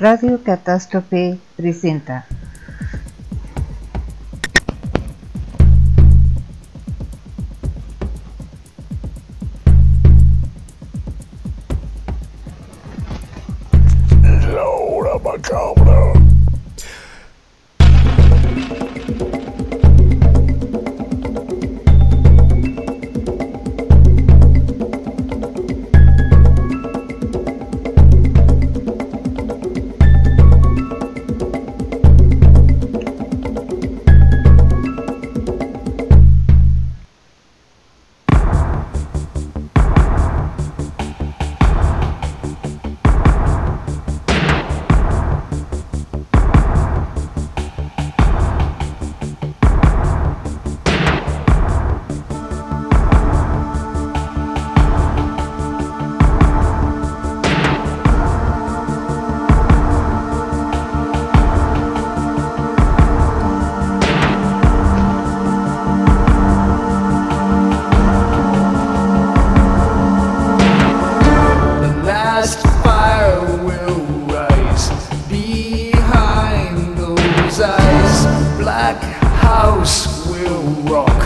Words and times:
Radio 0.00 0.38
Catástrofe 0.44 1.40
presenta. 1.56 2.24
says 77.58 78.26
Black 78.56 79.02
House 79.42 80.28
will 80.28 80.62
rock. 80.84 81.20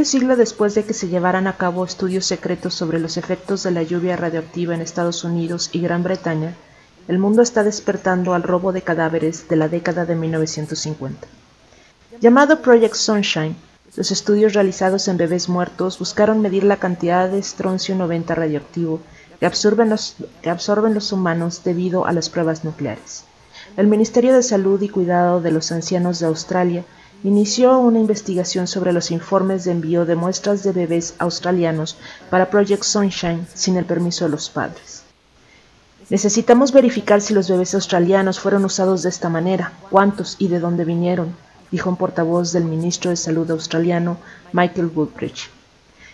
Siglo 0.08 0.38
después 0.38 0.74
de 0.74 0.86
que 0.86 0.94
se 0.94 1.10
llevaran 1.10 1.48
a 1.48 1.58
cabo 1.58 1.84
estudios 1.84 2.26
secretos 2.26 2.74
sobre 2.74 2.98
los 2.98 3.18
efectos 3.18 3.64
de 3.64 3.72
la 3.72 3.84
lluvia 3.84 4.16
radioactiva 4.16 4.74
en 4.74 4.80
Estados 4.80 5.26
Unidos 5.26 5.70
y 5.74 5.82
Gran 5.82 6.02
Bretaña, 6.02 6.56
el 7.10 7.20
mundo 7.20 7.42
está 7.42 7.66
despertando 7.66 8.34
al 8.34 8.44
robo 8.44 8.72
de 8.72 8.84
cadáveres 8.84 9.50
de 9.50 9.58
la 9.58 9.68
década 9.68 10.06
de 10.06 10.16
1950. 10.16 11.28
Llamado 12.22 12.62
Project 12.62 12.96
Sunshine, 12.96 13.58
los 13.98 14.12
estudios 14.12 14.54
realizados 14.54 15.10
en 15.10 15.18
bebés 15.18 15.50
muertos 15.50 16.00
buscaron 16.00 16.40
medir 16.40 16.64
la 16.64 16.78
cantidad 16.78 17.30
de 17.30 17.40
estroncio 17.40 17.94
90 17.94 18.34
radioactivo 18.34 19.02
que 19.42 19.46
absorben, 19.46 19.90
los, 19.90 20.16
que 20.42 20.50
absorben 20.50 20.94
los 20.94 21.12
humanos 21.12 21.66
debido 21.66 22.06
a 22.06 22.14
las 22.14 22.30
pruebas 22.30 22.64
nucleares. 22.64 23.26
El 23.76 23.88
Ministerio 23.88 24.34
de 24.34 24.42
Salud 24.42 24.82
y 24.82 24.88
Cuidado 24.88 25.42
de 25.42 25.52
los 25.52 25.74
Ancianos 25.74 26.20
de 26.20 26.28
Australia 26.28 26.86
inició 27.24 27.80
una 27.80 28.00
investigación 28.00 28.68
sobre 28.68 28.94
los 28.94 29.12
informes 29.12 29.64
de 29.64 29.72
envío 29.72 30.06
de 30.06 30.16
muestras 30.16 30.64
de 30.64 30.72
bebés 30.72 31.16
australianos 31.18 31.98
para 32.30 32.50
Project 32.50 32.84
Sunshine 32.84 33.48
sin 33.54 33.78
el 33.78 33.86
permiso 33.86 34.26
de 34.26 34.32
los 34.32 34.50
padres. 34.50 35.04
Necesitamos 36.10 36.72
verificar 36.72 37.22
si 37.22 37.34
los 37.34 37.50
bebés 37.50 37.74
australianos 37.76 38.40
fueron 38.40 38.64
usados 38.64 39.04
de 39.04 39.10
esta 39.10 39.30
manera, 39.30 39.74
cuántos 39.90 40.38
y 40.40 40.48
de 40.48 40.60
dónde 40.60 40.86
vinieron, 40.86 41.36
dijo 41.72 41.90
un 41.90 41.98
portavoz 41.98 42.54
del 42.54 42.64
ministro 42.64 43.10
de 43.10 43.18
Salud 43.18 43.50
australiano, 43.52 44.18
Michael 44.54 44.92
Woodbridge. 44.96 45.50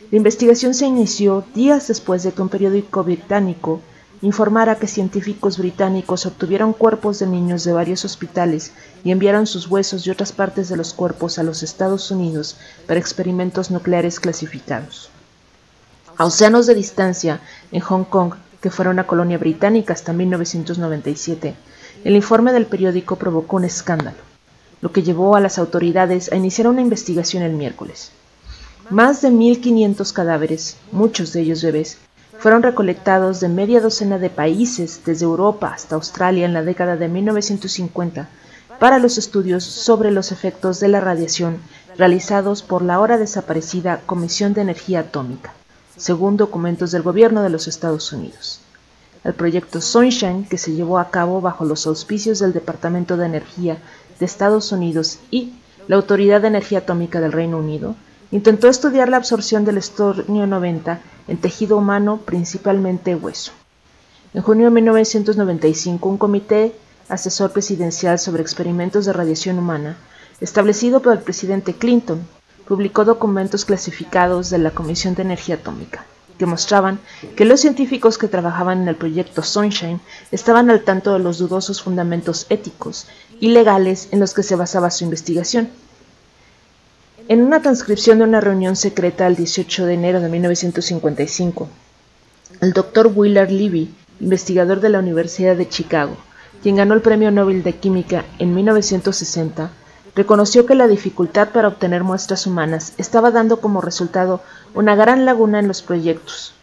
La 0.10 0.18
investigación 0.18 0.74
se 0.74 0.86
inició 0.86 1.44
días 1.54 1.88
después 1.88 2.24
de 2.24 2.32
que 2.32 2.42
un 2.42 2.50
periódico 2.50 3.04
británico 3.04 3.82
informara 4.24 4.78
que 4.78 4.88
científicos 4.88 5.58
británicos 5.58 6.26
obtuvieron 6.26 6.72
cuerpos 6.72 7.20
de 7.20 7.28
niños 7.28 7.66
de 7.66 7.74
varios 7.74 8.06
hospitales 8.06 8.72
y 9.04 9.12
enviaron 9.12 9.46
sus 9.46 9.68
huesos 9.68 10.08
y 10.08 10.12
otras 10.12 10.32
partes 10.32 10.70
de 10.70 10.78
los 10.78 10.94
cuerpos 10.94 11.38
a 11.38 11.44
los 11.44 11.62
Estados 11.62 12.10
Unidos 12.10 12.56
para 12.88 13.02
experimentos 13.02 13.70
nucleares 13.70 14.22
clasificados. 14.22 15.10
A 16.16 16.24
océanos 16.24 16.68
de 16.68 16.74
distancia, 16.74 17.42
en 17.74 17.82
Hong 17.82 18.06
Kong, 18.06 18.36
que 18.62 18.70
fuera 18.70 18.92
una 18.92 19.06
colonia 19.06 19.38
británica 19.38 19.92
hasta 19.92 20.14
1997, 20.14 21.54
el 22.06 22.16
informe 22.16 22.54
del 22.54 22.66
periódico 22.66 23.18
provocó 23.18 23.58
un 23.58 23.66
escándalo, 23.66 24.18
lo 24.80 24.94
que 24.94 25.04
llevó 25.04 25.36
a 25.36 25.42
las 25.42 25.58
autoridades 25.58 26.32
a 26.32 26.38
iniciar 26.38 26.70
una 26.70 26.82
investigación 26.82 27.44
el 27.44 27.54
miércoles. 27.54 28.12
Más 28.90 29.22
de 29.22 29.32
1.500 29.32 30.14
cadáveres, 30.14 30.78
muchos 30.94 31.34
de 31.34 31.42
ellos 31.42 31.62
bebés, 31.62 31.98
fueron 32.44 32.62
recolectados 32.62 33.40
de 33.40 33.48
media 33.48 33.80
docena 33.80 34.20
de 34.20 34.30
países, 34.30 35.04
desde 35.06 35.24
Europa 35.24 35.72
hasta 35.74 35.96
Australia 35.96 36.46
en 36.46 36.52
la 36.52 36.62
década 36.62 36.98
de 36.98 37.08
1950, 37.08 38.28
para 38.80 39.00
los 39.00 39.18
estudios 39.18 39.64
sobre 39.64 40.12
los 40.12 40.34
efectos 40.34 40.82
de 40.82 40.90
la 40.90 41.00
radiación 41.00 41.60
realizados 41.98 42.62
por 42.62 42.82
la 42.82 42.96
ahora 42.96 43.18
desaparecida 43.18 44.02
Comisión 44.06 44.54
de 44.54 44.60
Energía 44.60 45.00
Atómica, 45.00 45.54
según 45.96 46.36
documentos 46.36 46.92
del 46.92 47.02
gobierno 47.02 47.44
de 47.44 47.50
los 47.50 47.70
Estados 47.70 48.12
Unidos. 48.12 48.60
El 49.24 49.36
proyecto 49.36 49.80
Sunshine, 49.80 50.44
que 50.44 50.58
se 50.58 50.74
llevó 50.74 51.00
a 51.00 51.12
cabo 51.12 51.40
bajo 51.40 51.64
los 51.64 51.88
auspicios 51.88 52.40
del 52.40 52.52
Departamento 52.52 53.16
de 53.16 53.26
Energía 53.26 53.78
de 54.20 54.26
Estados 54.26 54.74
Unidos 54.74 55.20
y 55.32 55.54
la 55.88 55.96
Autoridad 55.96 56.42
de 56.42 56.50
Energía 56.50 56.80
Atómica 56.80 57.22
del 57.22 57.32
Reino 57.32 57.58
Unido, 57.58 57.96
intentó 58.32 58.68
estudiar 58.68 59.08
la 59.08 59.16
absorción 59.16 59.64
del 59.64 59.78
estornio 59.78 60.46
90 60.46 61.00
en 61.28 61.38
tejido 61.38 61.78
humano, 61.78 62.22
principalmente 62.26 63.16
hueso. 63.16 63.52
En 64.34 64.42
junio 64.42 64.66
de 64.66 64.72
1995, 64.72 66.10
un 66.10 66.18
comité 66.18 66.76
asesor 67.10 67.52
presidencial 67.52 68.20
sobre 68.20 68.42
experimentos 68.42 69.06
de 69.06 69.14
radiación 69.14 69.60
humana, 69.60 69.98
establecido 70.42 71.02
por 71.02 71.14
el 71.14 71.20
presidente 71.20 71.74
Clinton, 71.74 72.26
publicó 72.68 73.06
documentos 73.06 73.66
clasificados 73.66 74.50
de 74.50 74.58
la 74.58 74.72
Comisión 74.72 75.16
de 75.16 75.22
Energía 75.22 75.56
Atómica, 75.56 76.06
que 76.38 76.46
mostraban 76.46 77.00
que 77.36 77.46
los 77.46 77.60
científicos 77.60 78.18
que 78.18 78.28
trabajaban 78.28 78.82
en 78.82 78.88
el 78.88 78.96
proyecto 78.96 79.44
Sunshine 79.44 80.00
estaban 80.32 80.70
al 80.70 80.84
tanto 80.84 81.14
de 81.14 81.20
los 81.20 81.38
dudosos 81.38 81.82
fundamentos 81.82 82.48
éticos 82.50 83.08
y 83.40 83.50
legales 83.50 84.08
en 84.12 84.20
los 84.20 84.34
que 84.34 84.44
se 84.44 84.56
basaba 84.56 84.90
su 84.90 85.04
investigación 85.04 85.70
en 87.30 87.42
una 87.42 87.62
transcripción 87.62 88.18
de 88.18 88.26
una 88.26 88.42
reunión 88.42 88.76
secreta 88.76 89.28
el 89.28 89.36
18 89.36 89.86
de 89.86 89.94
enero 89.94 90.20
de 90.20 90.28
1955, 90.28 91.70
el 92.60 92.74
doctor 92.74 93.12
Willard 93.16 93.50
Levy, 93.50 93.94
investigador 94.20 94.82
de 94.82 94.90
la 94.90 95.00
Universidad 95.00 95.56
de 95.56 95.70
Chicago, 95.70 96.18
quien 96.62 96.76
ganó 96.76 96.94
el 96.94 97.02
Premio 97.02 97.32
Nobel 97.32 97.64
de 97.64 97.74
Química 97.76 98.26
en 98.40 98.54
1960, 98.54 99.72
reconoció 100.16 100.66
que 100.66 100.76
la 100.76 100.88
dificultad 100.88 101.50
para 101.50 101.70
obtener 101.70 102.04
muestras 102.04 102.46
humanas 102.46 102.94
estaba 102.98 103.32
dando 103.32 103.62
como 103.62 103.80
resultado 103.80 104.42
una 104.74 104.96
gran 104.96 105.26
laguna 105.26 105.60
en 105.60 105.68
los 105.70 105.82
proyectos. 105.82 106.54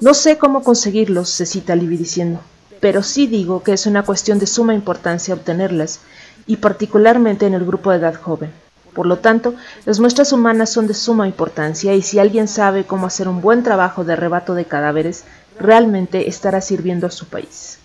No 0.00 0.14
sé 0.14 0.38
cómo 0.38 0.62
conseguirlos, 0.62 1.28
se 1.28 1.44
cita 1.44 1.76
Libby 1.76 1.98
diciendo, 1.98 2.40
pero 2.80 3.02
sí 3.02 3.26
digo 3.26 3.62
que 3.62 3.74
es 3.74 3.84
una 3.86 4.04
cuestión 4.04 4.38
de 4.38 4.46
suma 4.46 4.74
importancia 4.74 5.34
obtenerlas, 5.34 6.00
y 6.46 6.56
particularmente 6.56 7.46
en 7.46 7.54
el 7.54 7.66
grupo 7.66 7.90
de 7.90 7.98
edad 7.98 8.14
joven. 8.14 8.50
Por 8.94 9.06
lo 9.06 9.18
tanto, 9.18 9.54
las 9.84 9.98
muestras 9.98 10.32
humanas 10.32 10.70
son 10.70 10.86
de 10.86 10.94
suma 10.94 11.26
importancia 11.26 11.94
y 11.94 12.02
si 12.02 12.18
alguien 12.18 12.46
sabe 12.46 12.84
cómo 12.84 13.06
hacer 13.06 13.26
un 13.28 13.40
buen 13.40 13.62
trabajo 13.62 14.04
de 14.04 14.12
arrebato 14.12 14.54
de 14.54 14.66
cadáveres, 14.66 15.24
realmente 15.58 16.28
estará 16.28 16.60
sirviendo 16.60 17.06
a 17.06 17.10
su 17.10 17.26
país. 17.26 17.79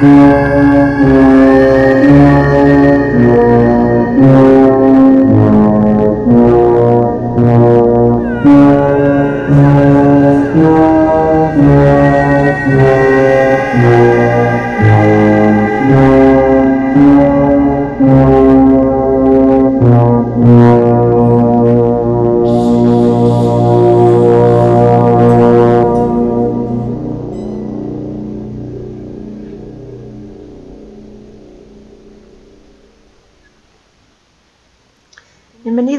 Thank 0.00 0.12
you. 4.22 4.57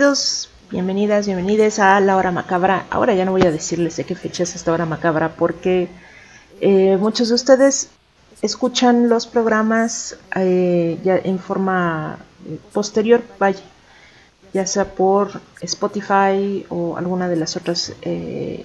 Bienvenidos, 0.10 0.50
bienvenidas, 0.72 1.26
bienvenidos 1.28 1.78
a 1.78 2.00
la 2.00 2.18
hora 2.18 2.32
macabra. 2.32 2.88
Ahora 2.90 3.14
ya 3.14 3.26
no 3.26 3.32
voy 3.32 3.44
a 3.44 3.52
decirles 3.52 3.96
de 3.96 4.06
qué 4.06 4.16
fecha 4.16 4.42
es 4.42 4.56
esta 4.56 4.74
hora 4.74 4.88
macabra 4.88 5.36
porque 5.36 5.88
eh, 6.62 6.98
muchos 7.00 7.30
de 7.30 7.36
ustedes 7.36 7.90
escuchan 8.42 9.08
los 9.08 9.28
programas 9.28 10.18
eh, 10.36 10.98
ya 11.04 11.16
en 11.16 11.38
forma 11.38 12.18
eh, 12.48 12.58
posterior, 12.74 13.22
vaya, 13.38 13.60
ya 14.52 14.66
sea 14.66 14.86
por 14.86 15.42
Spotify 15.62 16.66
o 16.70 16.98
alguna 16.98 17.30
de 17.30 17.36
las 17.36 17.56
otras 17.56 17.94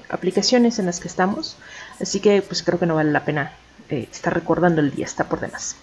aplicaciones 0.08 0.78
en 0.78 0.86
las 0.86 0.98
que 0.98 1.08
estamos. 1.08 1.58
Así 2.00 2.20
que 2.20 2.40
pues 2.40 2.62
creo 2.62 2.78
que 2.78 2.86
no 2.86 2.94
vale 2.94 3.12
la 3.12 3.26
pena 3.26 3.52
estar 3.90 4.32
recordando 4.32 4.80
el 4.80 4.92
día, 4.92 5.04
está 5.04 5.24
por 5.24 5.40
demás. 5.40 5.76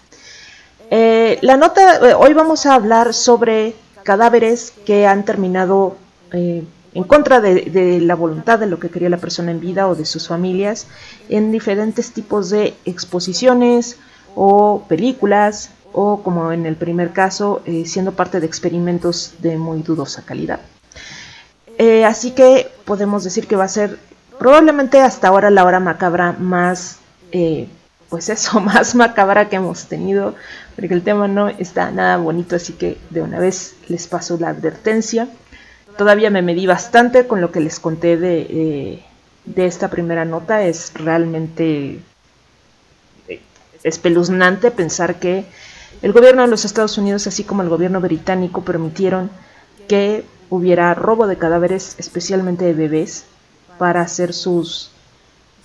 La 0.90 1.56
nota, 1.56 2.16
hoy 2.18 2.32
vamos 2.32 2.66
a 2.66 2.74
hablar 2.74 3.14
sobre 3.14 3.76
cadáveres 4.02 4.72
que 4.84 5.06
han 5.06 5.24
terminado 5.24 5.96
eh, 6.32 6.64
en 6.94 7.04
contra 7.04 7.40
de, 7.40 8.00
la 8.00 8.14
voluntad 8.14 8.58
de 8.58 8.66
lo 8.66 8.78
que 8.78 8.90
quería 8.90 9.08
la 9.08 9.16
persona 9.16 9.50
en 9.50 9.60
vida 9.60 9.88
o 9.88 9.94
de 9.94 10.04
sus 10.04 10.28
familias 10.28 10.86
en 11.28 11.50
diferentes 11.50 12.12
tipos 12.12 12.50
de 12.50 12.74
exposiciones 12.84 13.98
o 14.34 14.82
películas 14.88 15.70
o 15.92 16.22
como 16.22 16.52
en 16.52 16.66
el 16.66 16.76
primer 16.76 17.12
caso 17.12 17.62
eh, 17.64 17.84
siendo 17.86 18.12
parte 18.12 18.40
de 18.40 18.46
experimentos 18.46 19.34
de 19.38 19.56
muy 19.56 19.82
dudosa 19.82 20.22
calidad. 20.22 20.60
Eh, 21.78 22.04
así 22.04 22.32
que 22.32 22.70
podemos 22.84 23.24
decir 23.24 23.46
que 23.46 23.56
va 23.56 23.64
a 23.64 23.68
ser 23.68 23.98
probablemente 24.38 25.00
hasta 25.00 25.28
ahora 25.28 25.50
la 25.50 25.64
hora 25.64 25.80
macabra 25.80 26.32
más, 26.32 26.98
pues 28.10 28.28
eso, 28.28 28.60
más 28.60 28.94
macabra 28.94 29.48
que 29.48 29.56
hemos 29.56 29.86
tenido, 29.86 30.34
porque 30.76 30.94
el 30.94 31.02
tema 31.02 31.28
no 31.28 31.48
está 31.48 31.90
nada 31.90 32.16
bonito, 32.16 32.56
así 32.56 32.72
que 32.74 32.98
de 33.10 33.22
una 33.22 33.38
vez 33.38 33.74
les 33.88 34.06
paso 34.06 34.36
la 34.38 34.48
advertencia. 34.50 35.28
Todavía 35.98 36.30
me 36.30 36.42
medí 36.42 36.66
bastante 36.66 37.26
con 37.26 37.40
lo 37.40 37.52
que 37.52 37.60
les 37.60 37.78
conté 37.78 38.16
de, 38.16 38.40
eh, 38.48 39.02
de 39.44 39.66
esta 39.66 39.88
primera 39.88 40.24
nota, 40.24 40.62
es 40.64 40.92
realmente 40.94 42.00
eh, 43.28 43.40
espeluznante 43.82 44.70
pensar 44.70 45.16
que 45.20 45.44
el 46.00 46.12
gobierno 46.12 46.42
de 46.42 46.48
los 46.48 46.64
Estados 46.64 46.96
Unidos, 46.98 47.26
así 47.26 47.44
como 47.44 47.62
el 47.62 47.68
gobierno 47.68 48.00
británico, 48.00 48.62
permitieron 48.64 49.30
que 49.88 50.24
hubiera 50.50 50.94
robo 50.94 51.26
de 51.26 51.36
cadáveres, 51.36 51.94
especialmente 51.98 52.64
de 52.64 52.72
bebés, 52.72 53.24
para 53.78 54.00
hacer 54.00 54.32
sus 54.32 54.90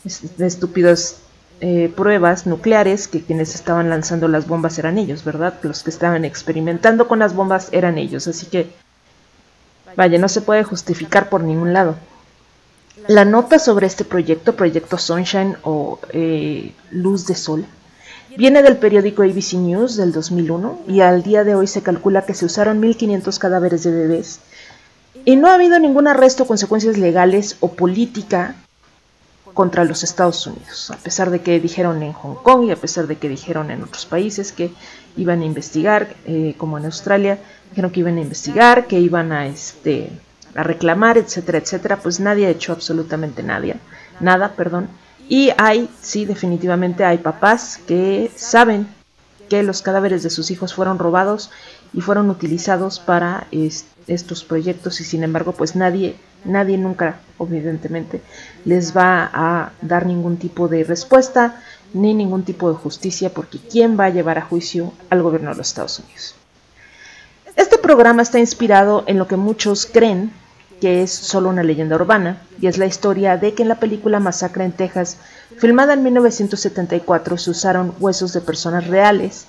est- 0.06 0.40
estúpidas 0.42 1.18
eh, 1.62 1.92
pruebas 1.96 2.46
nucleares, 2.46 3.08
que 3.08 3.22
quienes 3.22 3.56
estaban 3.56 3.90
lanzando 3.90 4.28
las 4.28 4.48
bombas 4.48 4.78
eran 4.80 4.98
ellos, 4.98 5.24
¿verdad? 5.24 5.56
Los 5.64 5.84
que 5.84 5.90
estaban 5.90 6.26
experimentando 6.26 7.08
con 7.08 7.20
las 7.20 7.34
bombas 7.34 7.70
eran 7.72 7.98
ellos, 7.98 8.28
así 8.28 8.48
que, 8.48 8.70
vaya, 9.96 10.18
no 10.18 10.30
se 10.30 10.42
puede 10.42 10.64
justificar 10.64 11.30
por 11.30 11.44
ningún 11.44 11.74
lado. 11.74 11.96
La 13.08 13.26
nota 13.26 13.60
sobre 13.60 13.88
este 13.88 14.04
proyecto, 14.04 14.56
Proyecto 14.56 14.98
Sunshine 14.98 15.56
o 15.64 16.00
eh, 16.12 16.74
Luz 16.92 17.28
de 17.28 17.36
Sol, 17.36 17.66
Viene 18.38 18.62
del 18.62 18.78
periódico 18.78 19.24
ABC 19.24 19.54
News 19.54 19.96
del 19.96 20.12
2001 20.12 20.82
y 20.88 21.00
al 21.02 21.24
día 21.24 21.44
de 21.44 21.56
hoy 21.56 21.66
se 21.66 21.82
calcula 21.82 22.24
que 22.24 22.36
se 22.36 22.46
usaron 22.46 22.80
1.500 22.80 23.36
cadáveres 23.40 23.82
de 23.82 23.90
bebés 23.90 24.42
y 25.26 25.36
no 25.38 25.50
ha 25.50 25.56
habido 25.56 25.80
ningún 25.80 26.08
arresto 26.08 26.46
consecuencias 26.46 27.00
legales 27.00 27.58
o 27.62 27.72
política 27.72 28.56
contra 29.54 29.84
los 29.86 30.04
Estados 30.04 30.46
Unidos, 30.46 30.92
a 30.92 30.98
pesar 30.98 31.30
de 31.30 31.42
que 31.42 31.60
dijeron 31.60 32.04
en 32.04 32.14
Hong 32.14 32.36
Kong 32.36 32.66
y 32.66 32.72
a 32.72 32.76
pesar 32.76 33.08
de 33.08 33.18
que 33.18 33.30
dijeron 33.30 33.72
en 33.72 33.84
otros 33.84 34.06
países 34.06 34.52
que 34.52 34.72
iban 35.16 35.42
a 35.42 35.46
investigar, 35.46 36.16
eh, 36.26 36.54
como 36.58 36.78
en 36.78 36.86
Australia, 36.86 37.40
dijeron 37.72 37.92
que 37.92 38.02
iban 38.02 38.18
a 38.18 38.22
investigar, 38.22 38.86
que 38.88 39.00
iban 39.00 39.32
a, 39.32 39.48
este, 39.48 40.12
a 40.56 40.64
reclamar, 40.64 41.18
etcétera, 41.18 41.58
etcétera, 41.58 41.98
pues 41.98 42.20
nadie 42.20 42.46
ha 42.46 42.50
hecho 42.50 42.72
absolutamente 42.72 43.42
nada, 43.44 43.76
nada, 44.20 44.54
perdón. 44.54 44.90
Y 45.30 45.52
hay, 45.58 45.90
sí, 46.02 46.26
definitivamente 46.26 47.04
hay 47.04 47.18
papás 47.18 47.80
que 47.88 48.32
saben 48.36 48.88
que 49.50 49.64
los 49.64 49.82
cadáveres 49.82 50.24
de 50.24 50.30
sus 50.30 50.52
hijos 50.52 50.74
fueron 50.74 51.00
robados 51.00 51.50
y 51.94 52.02
fueron 52.02 52.30
utilizados 52.30 53.00
para 53.00 53.48
es- 53.52 53.86
estos 54.08 54.44
proyectos 54.44 55.02
y 55.02 55.04
sin 55.04 55.24
embargo 55.24 55.52
pues 55.54 55.76
nadie, 55.76 56.16
nadie 56.46 56.78
nunca, 56.78 57.20
evidentemente, 57.40 58.22
les 58.68 58.96
va 58.96 59.30
a 59.34 59.72
dar 59.82 60.06
ningún 60.06 60.36
tipo 60.36 60.68
de 60.68 60.84
respuesta 60.84 61.62
ni 61.94 62.14
ningún 62.14 62.44
tipo 62.44 62.70
de 62.70 62.76
justicia 62.76 63.30
porque 63.34 63.60
¿quién 63.60 63.98
va 63.98 64.06
a 64.06 64.10
llevar 64.10 64.38
a 64.38 64.42
juicio 64.42 64.92
al 65.10 65.24
gobierno 65.24 65.52
de 65.52 65.56
los 65.56 65.70
Estados 65.70 66.00
Unidos? 66.00 66.36
Este 67.56 67.78
programa 67.78 68.22
está 68.22 68.40
inspirado 68.40 69.06
en 69.08 69.18
lo 69.18 69.28
que 69.28 69.38
muchos 69.38 69.86
creen 69.86 70.34
que 70.82 71.02
es 71.02 71.12
solo 71.12 71.50
una 71.50 71.64
leyenda 71.64 71.96
urbana, 71.96 72.40
y 72.62 72.68
es 72.68 72.78
la 72.78 72.86
historia 72.86 73.38
de 73.38 73.56
que 73.56 73.64
en 73.64 73.70
la 73.70 73.80
película 73.80 74.20
Masacre 74.20 74.64
en 74.64 74.74
Texas, 74.74 75.18
filmada 75.58 75.94
en 75.94 76.04
1974, 76.04 77.38
se 77.38 77.50
usaron 77.50 77.96
huesos 78.00 78.32
de 78.34 78.42
personas 78.42 78.86
reales, 78.86 79.48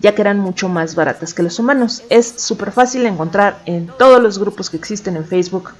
ya 0.00 0.12
que 0.16 0.22
eran 0.22 0.40
mucho 0.40 0.68
más 0.68 0.96
baratas 0.96 1.34
que 1.34 1.44
los 1.44 1.60
humanos. 1.60 2.02
Es 2.10 2.34
súper 2.38 2.72
fácil 2.72 3.06
encontrar 3.06 3.58
en 3.64 3.86
todos 3.86 4.20
los 4.20 4.40
grupos 4.40 4.68
que 4.68 4.76
existen 4.76 5.14
en 5.14 5.24
Facebook 5.24 5.70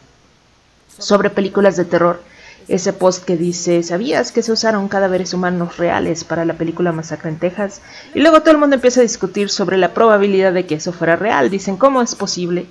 sobre 0.99 1.30
películas 1.30 1.76
de 1.76 1.85
terror 1.85 2.21
ese 2.68 2.92
post 2.92 3.25
que 3.25 3.37
dice, 3.37 3.82
¿sabías 3.82 4.32
que 4.32 4.42
se 4.42 4.52
usaron 4.52 4.88
cadáveres 4.88 5.32
humanos 5.32 5.76
reales 5.76 6.25
para 6.25 6.44
la 6.44 6.54
película 6.54 6.92
Masacre 6.92 7.30
en 7.30 7.38
Texas? 7.38 7.80
Y 8.14 8.20
luego 8.20 8.40
todo 8.40 8.52
el 8.52 8.58
mundo 8.58 8.75
empieza 8.75 9.00
a 9.00 9.04
discutir 9.04 9.50
sobre 9.50 9.76
la 9.76 9.94
probabilidad 9.94 10.52
de 10.52 10.66
que 10.66 10.76
eso 10.76 10.92
fuera 10.92 11.16
real. 11.16 11.50
Dicen, 11.50 11.76
¿cómo 11.76 12.02
es 12.02 12.14
posible 12.14 12.66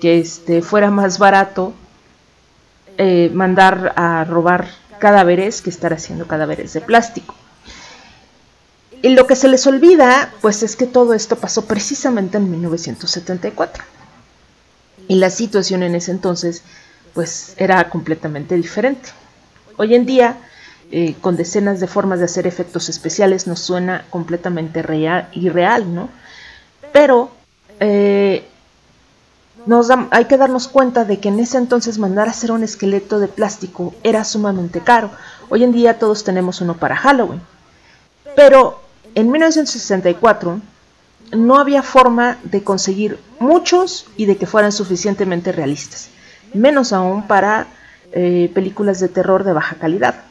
que 0.00 0.18
este, 0.18 0.62
fuera 0.62 0.90
más 0.90 1.18
barato 1.18 1.74
eh, 2.96 3.30
mandar 3.34 3.92
a 3.96 4.24
robar 4.24 4.68
cadáveres 4.98 5.60
que 5.60 5.70
estar 5.70 5.92
haciendo 5.92 6.26
cadáveres 6.26 6.72
de 6.72 6.80
plástico? 6.80 7.34
Y 9.02 9.10
lo 9.10 9.26
que 9.26 9.36
se 9.36 9.48
les 9.48 9.66
olvida, 9.66 10.32
pues 10.40 10.62
es 10.62 10.76
que 10.76 10.86
todo 10.86 11.12
esto 11.12 11.36
pasó 11.36 11.66
precisamente 11.66 12.38
en 12.38 12.50
1974. 12.50 13.84
Y 15.08 15.16
la 15.16 15.28
situación 15.28 15.82
en 15.82 15.94
ese 15.94 16.10
entonces, 16.10 16.62
pues 17.12 17.52
era 17.58 17.90
completamente 17.90 18.54
diferente. 18.54 19.10
Hoy 19.76 19.94
en 19.94 20.06
día, 20.06 20.38
eh, 20.90 21.14
con 21.20 21.36
decenas 21.36 21.80
de 21.80 21.86
formas 21.86 22.20
de 22.20 22.26
hacer 22.26 22.46
efectos 22.46 22.88
especiales, 22.88 23.46
nos 23.46 23.60
suena 23.60 24.04
completamente 24.10 24.82
real, 24.82 25.28
irreal, 25.32 25.94
¿no? 25.94 26.08
Pero 26.92 27.30
eh, 27.80 28.44
hay 30.10 30.24
que 30.26 30.36
darnos 30.36 30.68
cuenta 30.68 31.04
de 31.04 31.18
que 31.18 31.28
en 31.28 31.40
ese 31.40 31.58
entonces 31.58 31.98
mandar 31.98 32.28
a 32.28 32.30
hacer 32.30 32.52
un 32.52 32.62
esqueleto 32.62 33.18
de 33.18 33.28
plástico 33.28 33.94
era 34.02 34.24
sumamente 34.24 34.80
caro. 34.80 35.10
Hoy 35.48 35.64
en 35.64 35.72
día 35.72 35.98
todos 35.98 36.22
tenemos 36.22 36.60
uno 36.60 36.76
para 36.76 36.96
Halloween. 36.96 37.40
Pero 38.36 38.80
en 39.14 39.30
1964 39.30 40.60
no 41.32 41.58
había 41.58 41.82
forma 41.82 42.38
de 42.44 42.62
conseguir 42.62 43.18
muchos 43.40 44.06
y 44.16 44.26
de 44.26 44.36
que 44.36 44.46
fueran 44.46 44.72
suficientemente 44.72 45.52
realistas. 45.52 46.08
Menos 46.52 46.92
aún 46.92 47.26
para 47.26 47.66
eh, 48.16 48.50
películas 48.54 49.00
de 49.00 49.08
terror 49.08 49.42
de 49.42 49.52
baja 49.52 49.74
calidad. 49.76 50.22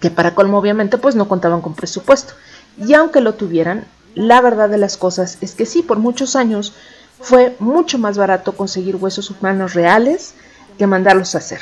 Que 0.00 0.10
para 0.10 0.34
colmo 0.34 0.58
obviamente 0.58 0.96
pues 0.98 1.14
no 1.14 1.28
contaban 1.28 1.60
con 1.60 1.74
presupuesto. 1.74 2.32
Y 2.78 2.94
aunque 2.94 3.20
lo 3.20 3.34
tuvieran, 3.34 3.84
la 4.14 4.40
verdad 4.40 4.70
de 4.70 4.78
las 4.78 4.96
cosas 4.96 5.36
es 5.42 5.54
que 5.54 5.66
sí, 5.66 5.82
por 5.82 5.98
muchos 5.98 6.36
años 6.36 6.72
fue 7.20 7.54
mucho 7.58 7.98
más 7.98 8.16
barato 8.16 8.56
conseguir 8.56 8.96
huesos 8.96 9.30
humanos 9.30 9.74
reales 9.74 10.34
que 10.78 10.86
mandarlos 10.86 11.34
a 11.34 11.38
hacer. 11.38 11.60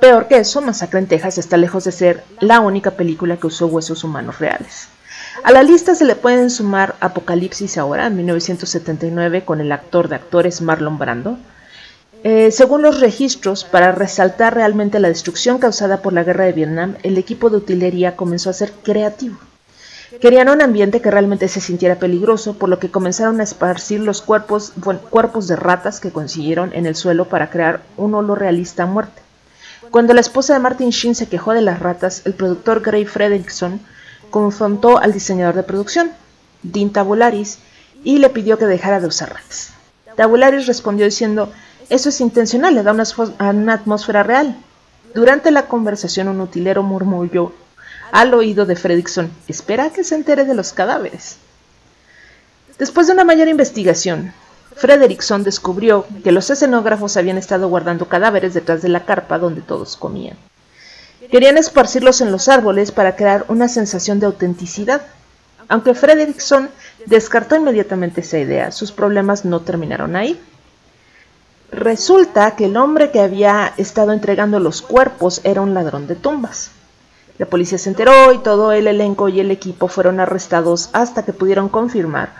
Peor 0.00 0.26
que 0.26 0.38
eso, 0.38 0.60
Masacre 0.60 0.98
en 0.98 1.06
Texas 1.06 1.38
está 1.38 1.56
lejos 1.56 1.84
de 1.84 1.92
ser 1.92 2.24
la 2.40 2.58
única 2.58 2.90
película 2.90 3.36
que 3.36 3.46
usó 3.46 3.68
huesos 3.68 4.02
humanos 4.02 4.40
reales. 4.40 4.88
A 5.44 5.52
la 5.52 5.62
lista 5.62 5.94
se 5.94 6.04
le 6.04 6.16
pueden 6.16 6.50
sumar 6.50 6.96
Apocalipsis 6.98 7.78
ahora, 7.78 8.08
en 8.08 8.16
1979, 8.16 9.44
con 9.44 9.60
el 9.60 9.70
actor 9.70 10.08
de 10.08 10.16
actores 10.16 10.60
Marlon 10.60 10.98
Brando. 10.98 11.38
Eh, 12.24 12.52
según 12.52 12.82
los 12.82 13.00
registros, 13.00 13.64
para 13.64 13.90
resaltar 13.90 14.54
realmente 14.54 15.00
la 15.00 15.08
destrucción 15.08 15.58
causada 15.58 16.02
por 16.02 16.12
la 16.12 16.22
guerra 16.22 16.44
de 16.44 16.52
Vietnam, 16.52 16.96
el 17.02 17.18
equipo 17.18 17.50
de 17.50 17.56
utilería 17.56 18.14
comenzó 18.14 18.50
a 18.50 18.52
ser 18.52 18.72
creativo. 18.84 19.38
Querían 20.20 20.48
un 20.48 20.60
ambiente 20.60 21.00
que 21.00 21.10
realmente 21.10 21.48
se 21.48 21.60
sintiera 21.60 21.96
peligroso, 21.96 22.58
por 22.58 22.68
lo 22.68 22.78
que 22.78 22.90
comenzaron 22.90 23.40
a 23.40 23.42
esparcir 23.42 24.00
los 24.00 24.22
cuerpos, 24.22 24.72
cuerpos 25.10 25.48
de 25.48 25.56
ratas 25.56 26.00
que 26.00 26.12
consiguieron 26.12 26.72
en 26.74 26.86
el 26.86 26.94
suelo 26.94 27.28
para 27.28 27.50
crear 27.50 27.82
un 27.96 28.14
olor 28.14 28.38
realista 28.38 28.84
a 28.84 28.86
muerte. 28.86 29.20
Cuando 29.90 30.14
la 30.14 30.20
esposa 30.20 30.52
de 30.52 30.60
Martin 30.60 30.90
Sheen 30.90 31.14
se 31.14 31.28
quejó 31.28 31.54
de 31.54 31.62
las 31.62 31.80
ratas, 31.80 32.22
el 32.24 32.34
productor 32.34 32.82
Gray 32.82 33.04
Fredrickson 33.04 33.80
confrontó 34.30 34.98
al 34.98 35.12
diseñador 35.12 35.56
de 35.56 35.64
producción, 35.64 36.12
Dean 36.62 36.90
Tabularis, 36.90 37.58
y 38.04 38.18
le 38.18 38.30
pidió 38.30 38.58
que 38.58 38.66
dejara 38.66 39.00
de 39.00 39.08
usar 39.08 39.30
ratas. 39.30 39.72
Tabularis 40.14 40.66
respondió 40.66 41.04
diciendo, 41.06 41.50
eso 41.92 42.08
es 42.08 42.22
intencional, 42.22 42.74
le 42.74 42.82
da 42.82 42.92
una, 42.92 43.74
atmósfera 43.74 44.22
real. 44.22 44.56
Durante 45.14 45.50
la 45.50 45.66
conversación 45.66 46.28
un 46.28 46.40
utilero 46.40 46.82
murmulló 46.82 47.52
al 48.12 48.32
oído 48.32 48.64
de 48.64 48.76
Fredrickson, 48.76 49.30
espera 49.46 49.90
que 49.90 50.02
se 50.02 50.14
entere 50.14 50.46
de 50.46 50.54
los 50.54 50.72
cadáveres. 50.72 51.36
Después 52.78 53.06
de 53.06 53.12
una 53.12 53.24
mayor 53.24 53.48
investigación, 53.48 54.32
Fredrickson 54.74 55.44
descubrió 55.44 56.06
que 56.24 56.32
los 56.32 56.48
escenógrafos 56.48 57.18
habían 57.18 57.36
estado 57.36 57.68
guardando 57.68 58.08
cadáveres 58.08 58.54
detrás 58.54 58.80
de 58.80 58.88
la 58.88 59.04
carpa 59.04 59.38
donde 59.38 59.60
todos 59.60 59.98
comían. 59.98 60.38
Querían 61.30 61.58
esparcirlos 61.58 62.22
en 62.22 62.32
los 62.32 62.48
árboles 62.48 62.90
para 62.90 63.16
crear 63.16 63.44
una 63.48 63.68
sensación 63.68 64.18
de 64.18 64.26
autenticidad. 64.26 65.02
Aunque 65.68 65.94
Fredrickson 65.94 66.70
descartó 67.04 67.56
inmediatamente 67.56 68.22
esa 68.22 68.38
idea, 68.38 68.72
sus 68.72 68.92
problemas 68.92 69.44
no 69.44 69.60
terminaron 69.60 70.16
ahí. 70.16 70.40
Resulta 71.72 72.54
que 72.54 72.66
el 72.66 72.76
hombre 72.76 73.10
que 73.10 73.20
había 73.20 73.72
estado 73.78 74.12
entregando 74.12 74.60
los 74.60 74.82
cuerpos 74.82 75.40
era 75.42 75.62
un 75.62 75.72
ladrón 75.72 76.06
de 76.06 76.14
tumbas. 76.14 76.70
La 77.38 77.46
policía 77.46 77.78
se 77.78 77.88
enteró 77.88 78.30
y 78.34 78.38
todo 78.40 78.72
el 78.72 78.86
elenco 78.86 79.30
y 79.30 79.40
el 79.40 79.50
equipo 79.50 79.88
fueron 79.88 80.20
arrestados 80.20 80.90
hasta 80.92 81.24
que 81.24 81.32
pudieron 81.32 81.70
confirmar 81.70 82.34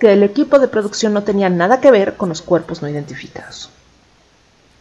que 0.00 0.14
el 0.14 0.22
equipo 0.22 0.58
de 0.58 0.68
producción 0.68 1.12
no 1.12 1.22
tenía 1.22 1.50
nada 1.50 1.82
que 1.82 1.90
ver 1.90 2.16
con 2.16 2.30
los 2.30 2.40
cuerpos 2.40 2.80
no 2.80 2.88
identificados. 2.88 3.68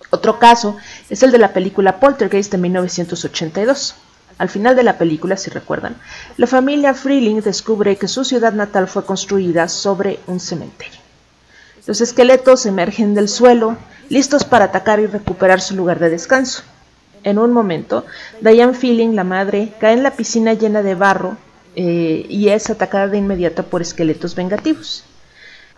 Otro 0.10 0.40
caso 0.40 0.78
es 1.10 1.22
el 1.22 1.32
de 1.32 1.40
la 1.40 1.52
película 1.52 2.00
Poltergeist 2.00 2.50
de 2.54 2.60
1982. 2.60 3.96
Al 4.38 4.48
final 4.48 4.78
de 4.78 4.84
la 4.84 4.98
película, 4.98 5.36
si 5.36 5.50
recuerdan, 5.50 5.98
la 6.38 6.48
familia 6.48 6.94
Freeling 6.94 7.42
descubre 7.42 7.98
que 7.98 8.08
su 8.08 8.24
ciudad 8.24 8.54
natal 8.54 8.88
fue 8.88 9.04
construida 9.04 9.68
sobre 9.68 10.22
un 10.28 10.40
cementerio. 10.40 11.07
Los 11.88 12.02
esqueletos 12.02 12.66
emergen 12.66 13.16
del 13.16 13.30
suelo, 13.30 13.78
listos 14.10 14.44
para 14.44 14.66
atacar 14.66 15.00
y 15.00 15.06
recuperar 15.06 15.62
su 15.62 15.74
lugar 15.74 16.00
de 16.00 16.10
descanso. 16.10 16.64
En 17.24 17.40
un 17.40 17.54
momento, 17.54 18.06
Diane 18.42 18.74
Feeling, 18.74 19.16
la 19.16 19.24
madre, 19.24 19.72
cae 19.80 19.94
en 19.94 20.04
la 20.04 20.12
piscina 20.12 20.52
llena 20.52 20.84
de 20.84 20.96
barro 20.96 21.38
eh, 21.78 22.26
y 22.28 22.50
es 22.50 22.70
atacada 22.70 23.08
de 23.08 23.20
inmediato 23.20 23.64
por 23.64 23.82
esqueletos 23.82 24.36
vengativos. 24.36 25.06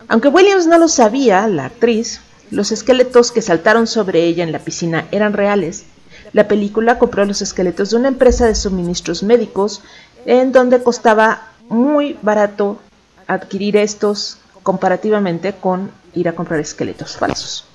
Aunque 0.08 0.30
Williams 0.30 0.66
no 0.66 0.80
lo 0.80 0.88
sabía, 0.88 1.48
la 1.48 1.66
actriz, 1.66 2.22
los 2.50 2.72
esqueletos 2.72 3.32
que 3.32 3.44
saltaron 3.44 3.86
sobre 3.86 4.24
ella 4.24 4.44
en 4.44 4.52
la 4.52 4.58
piscina 4.58 5.08
eran 5.12 5.34
reales. 5.34 5.86
La 6.34 6.48
película 6.48 6.98
compró 6.98 7.24
los 7.24 7.44
esqueletos 7.44 7.92
de 7.92 7.98
una 7.98 8.08
empresa 8.08 8.48
de 8.48 8.56
suministros 8.56 9.22
médicos 9.22 9.84
en 10.26 10.54
donde 10.54 10.82
costaba 10.82 11.50
muy 11.70 12.18
barato 12.24 12.80
adquirir 13.28 13.78
estos 13.78 14.40
comparativamente 14.64 15.54
con 15.54 15.92
ir 16.14 16.30
a 16.30 16.34
comprar 16.34 16.60
esqueletos 16.60 17.18
falsos. 17.18 17.66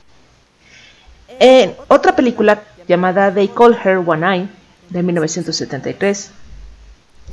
En 1.39 1.75
otra 1.89 2.15
película 2.15 2.63
llamada 2.87 3.33
They 3.33 3.49
Call 3.49 3.77
Her 3.83 3.99
One 3.99 4.27
Eye 4.27 4.49
de 4.91 5.03
1973, 5.03 6.31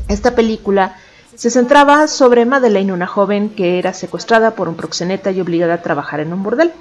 esta 0.08 0.36
película 0.36 0.96
se 1.36 1.50
centraba 1.50 2.08
sobre 2.08 2.46
Madeleine, 2.46 2.94
una 2.94 3.08
joven 3.08 3.50
que 3.50 3.80
era 3.80 3.94
secuestrada 3.94 4.52
por 4.52 4.70
un 4.70 4.76
proxeneta 4.76 5.32
y 5.32 5.42
obligada 5.42 5.76
a 5.76 5.82
trabajar 5.82 6.20
en 6.20 6.34
un 6.34 6.44
bordel. 6.44 6.72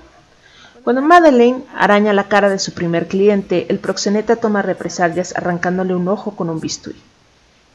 Cuando 0.83 1.03
Madeleine 1.03 1.65
araña 1.75 2.13
la 2.13 2.29
cara 2.29 2.49
de 2.49 2.59
su 2.59 2.73
primer 2.73 3.07
cliente, 3.07 3.67
el 3.69 3.79
proxeneta 3.79 4.37
toma 4.37 4.63
represalias 4.63 5.37
arrancándole 5.37 5.95
un 5.95 6.09
ojo 6.09 6.35
con 6.37 6.49
un 6.49 6.61
bisturí. 6.61 7.01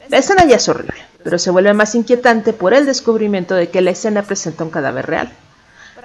La 0.08 0.18
escena 0.18 0.44
ya 0.44 0.56
es 0.56 0.68
horrible, 0.68 0.94
pero 1.24 1.38
se 1.38 1.50
vuelve 1.50 1.72
más 1.72 1.94
inquietante 1.94 2.52
por 2.52 2.74
el 2.74 2.86
descubrimiento 2.86 3.54
de 3.54 3.68
que 3.68 3.80
la 3.80 3.90
escena 3.90 4.22
presenta 4.22 4.64
un 4.64 4.70
cadáver 4.70 5.06
real. 5.06 5.32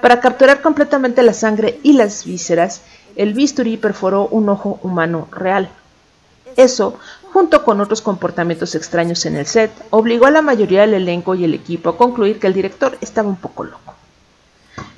Para 0.02 0.20
capturar 0.20 0.62
completamente 0.62 1.22
la 1.22 1.34
sangre 1.34 1.80
y 1.84 1.94
las 1.94 2.26
vísceras, 2.26 2.82
el 3.16 3.34
bisturí 3.36 3.78
perforó 3.78 4.28
un 4.28 4.50
ojo 4.50 4.80
humano 4.82 5.28
real. 5.32 5.70
Eso, 6.58 6.98
junto 7.32 7.64
con 7.64 7.80
otros 7.80 8.02
comportamientos 8.02 8.74
extraños 8.76 9.26
en 9.26 9.36
el 9.36 9.46
set, 9.46 9.72
obligó 9.92 10.26
a 10.26 10.32
la 10.32 10.42
mayoría 10.42 10.82
del 10.82 10.96
elenco 10.96 11.36
y 11.36 11.44
el 11.44 11.54
equipo 11.54 11.90
a 11.90 11.98
concluir 11.98 12.40
que 12.40 12.48
el 12.48 12.54
director 12.54 12.98
estaba 13.00 13.30
un 13.30 13.36
poco 13.36 13.64
loco. 13.64 13.94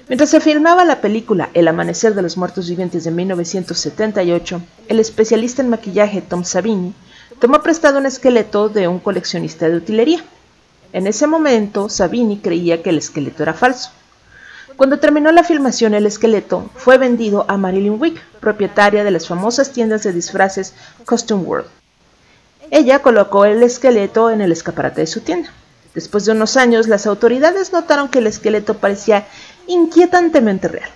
Mientras 0.08 0.30
se 0.30 0.40
filmaba 0.40 0.86
la 0.86 1.02
película 1.02 1.50
El 1.54 1.68
Amanecer 1.68 2.16
de 2.16 2.22
los 2.22 2.38
Muertos 2.38 2.70
Vivientes 2.70 3.04
de 3.04 3.12
1978, 3.12 4.62
el 4.88 5.00
especialista 5.00 5.62
en 5.62 5.70
maquillaje 5.70 6.22
Tom 6.22 6.44
Savini 6.44 6.94
tomó 7.40 7.62
prestado 7.62 8.00
un 8.00 8.06
esqueleto 8.06 8.70
de 8.70 8.88
un 8.88 9.00
coleccionista 9.00 9.68
de 9.68 9.76
utilería. 9.76 10.24
En 10.94 11.08
ese 11.08 11.28
momento, 11.28 11.90
Savini 11.90 12.38
creía 12.38 12.82
que 12.82 12.90
el 12.90 12.98
esqueleto 12.98 13.44
era 13.44 13.54
falso. 13.54 13.92
Cuando 14.76 14.98
terminó 15.00 15.32
la 15.32 15.44
filmación, 15.44 15.94
el 15.94 16.08
esqueleto 16.08 16.70
fue 16.76 16.98
vendido 16.98 17.46
a 17.48 17.58
Marilyn 17.58 18.02
Wick, 18.02 18.20
propietaria 18.40 19.04
de 19.04 19.12
las 19.12 19.28
famosas 19.28 19.72
tiendas 19.72 20.04
de 20.04 20.14
disfraces 20.14 20.74
Costume 21.06 21.44
World. 21.44 21.68
Ella 22.72 23.00
colocó 23.00 23.46
el 23.46 23.62
esqueleto 23.62 24.32
en 24.32 24.42
el 24.42 24.52
escaparate 24.52 25.02
de 25.02 25.08
su 25.08 25.22
tienda. 25.22 25.50
Después 25.94 26.26
de 26.26 26.32
unos 26.32 26.58
años, 26.58 26.88
las 26.88 27.06
autoridades 27.06 27.72
notaron 27.72 28.10
que 28.10 28.18
el 28.18 28.26
esqueleto 28.26 28.74
parecía 28.76 29.28
inquietantemente 29.68 30.68
real. 30.68 30.90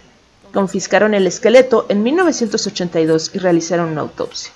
Confiscaron 0.53 1.13
el 1.13 1.27
esqueleto 1.27 1.85
en 1.89 2.01
1982 2.01 3.31
y 3.35 3.37
realizaron 3.37 3.89
una 3.89 4.01
autopsia. 4.01 4.51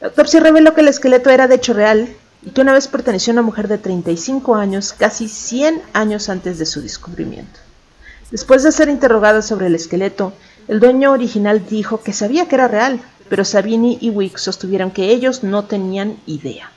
La 0.00 0.08
autopsia 0.08 0.40
reveló 0.40 0.72
que 0.72 0.80
el 0.80 0.88
esqueleto 0.88 1.28
era 1.28 1.46
de 1.46 1.56
hecho 1.56 1.74
real 1.74 2.08
y 2.42 2.50
que 2.50 2.60
una 2.62 2.72
vez 2.72 2.88
perteneció 2.88 3.32
a 3.32 3.34
una 3.34 3.42
mujer 3.42 3.68
de 3.68 3.76
35 3.76 4.54
años, 4.54 4.94
casi 4.94 5.28
100 5.28 5.82
años 5.92 6.30
antes 6.30 6.58
de 6.58 6.64
su 6.64 6.80
descubrimiento. 6.80 7.63
Después 8.34 8.64
de 8.64 8.72
ser 8.72 8.88
interrogada 8.88 9.42
sobre 9.42 9.68
el 9.68 9.76
esqueleto, 9.76 10.32
el 10.66 10.80
dueño 10.80 11.12
original 11.12 11.64
dijo 11.70 12.02
que 12.02 12.12
sabía 12.12 12.48
que 12.48 12.56
era 12.56 12.66
real, 12.66 13.00
pero 13.28 13.44
Sabini 13.44 13.96
y 14.00 14.10
Wick 14.10 14.38
sostuvieron 14.38 14.90
que 14.90 15.12
ellos 15.12 15.44
no 15.44 15.66
tenían 15.66 16.16
idea. 16.26 16.73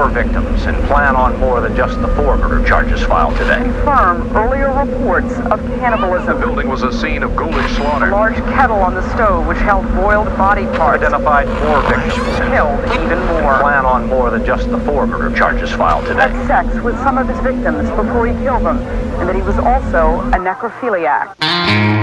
More 0.00 0.08
victims 0.08 0.64
and 0.64 0.74
plan 0.86 1.14
on 1.14 1.38
more 1.38 1.60
than 1.60 1.76
just 1.76 2.00
the 2.00 2.08
four 2.16 2.34
murder 2.38 2.66
charges 2.66 3.02
filed 3.02 3.36
today. 3.36 3.58
confirm 3.58 4.34
earlier 4.34 4.72
reports 4.72 5.34
of 5.52 5.60
cannibalism. 5.78 6.40
The 6.40 6.46
building 6.46 6.68
was 6.70 6.82
a 6.82 6.90
scene 6.90 7.22
of 7.22 7.36
ghoulish 7.36 7.70
slaughter. 7.76 8.08
A 8.08 8.10
large 8.10 8.36
kettle 8.54 8.78
on 8.78 8.94
the 8.94 9.06
stove 9.12 9.46
which 9.46 9.58
held 9.58 9.84
boiled 9.94 10.28
body 10.38 10.64
parts. 10.78 11.02
Identified 11.02 11.48
four 11.60 11.82
victims 11.82 12.16
and 12.16 12.50
Killed 12.50 13.04
even 13.04 13.18
more. 13.26 13.60
plan 13.60 13.84
on 13.84 14.06
more 14.06 14.30
than 14.30 14.42
just 14.42 14.70
the 14.70 14.80
four 14.80 15.06
murder 15.06 15.36
charges 15.36 15.70
filed 15.72 16.06
today. 16.06 16.30
Had 16.30 16.46
sex 16.46 16.82
with 16.82 16.96
some 17.00 17.18
of 17.18 17.28
his 17.28 17.38
victims 17.40 17.90
before 17.90 18.26
he 18.26 18.32
killed 18.42 18.64
them, 18.64 18.78
and 18.78 19.28
that 19.28 19.36
he 19.36 19.42
was 19.42 19.58
also 19.58 20.20
a 20.30 20.40
necrophiliac. 20.40 21.99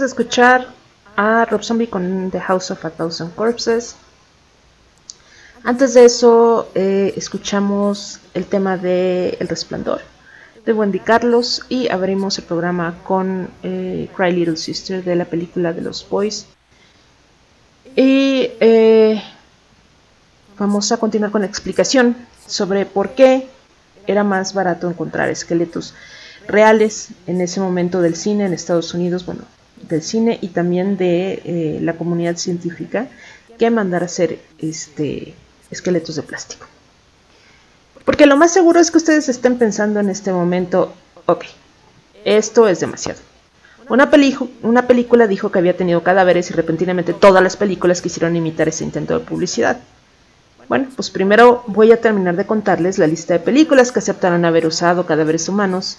De 0.00 0.06
escuchar 0.06 0.66
a 1.16 1.44
Rob 1.44 1.62
Zombie 1.62 1.88
con 1.88 2.30
The 2.30 2.40
House 2.40 2.70
of 2.70 2.84
a 2.84 2.90
Thousand 2.90 3.34
Corpses. 3.34 3.96
Antes 5.62 5.92
de 5.92 6.06
eso, 6.06 6.70
eh, 6.74 7.12
escuchamos 7.16 8.20
el 8.32 8.46
tema 8.46 8.78
de 8.78 9.36
El 9.40 9.48
Resplandor 9.48 10.00
de 10.64 10.72
Wendy 10.72 11.00
Carlos 11.00 11.62
y 11.68 11.88
abrimos 11.88 12.38
el 12.38 12.44
programa 12.44 12.98
con 13.04 13.50
eh, 13.62 14.08
Cry 14.16 14.32
Little 14.32 14.56
Sister 14.56 15.04
de 15.04 15.16
la 15.16 15.26
película 15.26 15.74
de 15.74 15.82
los 15.82 16.08
Boys. 16.08 16.46
Y 17.94 18.50
eh, 18.60 19.22
vamos 20.58 20.92
a 20.92 20.96
continuar 20.96 21.30
con 21.30 21.42
la 21.42 21.46
explicación 21.46 22.16
sobre 22.46 22.86
por 22.86 23.10
qué 23.10 23.48
era 24.06 24.24
más 24.24 24.54
barato 24.54 24.88
encontrar 24.88 25.28
esqueletos 25.28 25.94
reales 26.48 27.10
en 27.26 27.42
ese 27.42 27.60
momento 27.60 28.00
del 28.00 28.16
cine 28.16 28.46
en 28.46 28.54
Estados 28.54 28.94
Unidos, 28.94 29.26
bueno, 29.26 29.42
del 29.88 30.02
cine 30.02 30.38
y 30.40 30.48
también 30.48 30.96
de 30.96 31.42
eh, 31.44 31.78
la 31.80 31.94
comunidad 31.94 32.36
científica 32.36 33.08
que 33.58 33.70
mandar 33.70 34.02
a 34.02 34.06
hacer 34.06 34.40
este, 34.58 35.34
esqueletos 35.70 36.16
de 36.16 36.22
plástico. 36.22 36.66
Porque 38.04 38.26
lo 38.26 38.36
más 38.36 38.52
seguro 38.52 38.80
es 38.80 38.90
que 38.90 38.98
ustedes 38.98 39.28
estén 39.28 39.58
pensando 39.58 40.00
en 40.00 40.08
este 40.08 40.32
momento, 40.32 40.92
ok, 41.26 41.44
esto 42.24 42.68
es 42.68 42.80
demasiado. 42.80 43.20
Una, 43.88 44.08
una 44.62 44.86
película 44.86 45.26
dijo 45.26 45.50
que 45.50 45.58
había 45.58 45.76
tenido 45.76 46.02
cadáveres 46.02 46.50
y 46.50 46.54
repentinamente 46.54 47.12
todas 47.12 47.42
las 47.42 47.56
películas 47.56 48.00
quisieron 48.00 48.36
imitar 48.36 48.68
ese 48.68 48.84
intento 48.84 49.18
de 49.18 49.24
publicidad. 49.24 49.80
Bueno, 50.68 50.86
pues 50.94 51.10
primero 51.10 51.64
voy 51.66 51.90
a 51.90 52.00
terminar 52.00 52.36
de 52.36 52.46
contarles 52.46 52.98
la 52.98 53.08
lista 53.08 53.34
de 53.34 53.40
películas 53.40 53.90
que 53.90 53.98
aceptaron 53.98 54.44
haber 54.44 54.66
usado 54.66 55.04
cadáveres 55.04 55.48
humanos, 55.48 55.98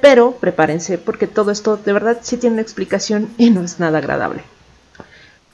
pero 0.00 0.32
prepárense 0.32 0.98
porque 0.98 1.26
todo 1.26 1.50
esto 1.50 1.76
de 1.76 1.92
verdad 1.92 2.18
sí 2.22 2.36
tiene 2.36 2.54
una 2.54 2.62
explicación 2.62 3.28
y 3.38 3.50
no 3.50 3.62
es 3.62 3.80
nada 3.80 3.98
agradable. 3.98 4.42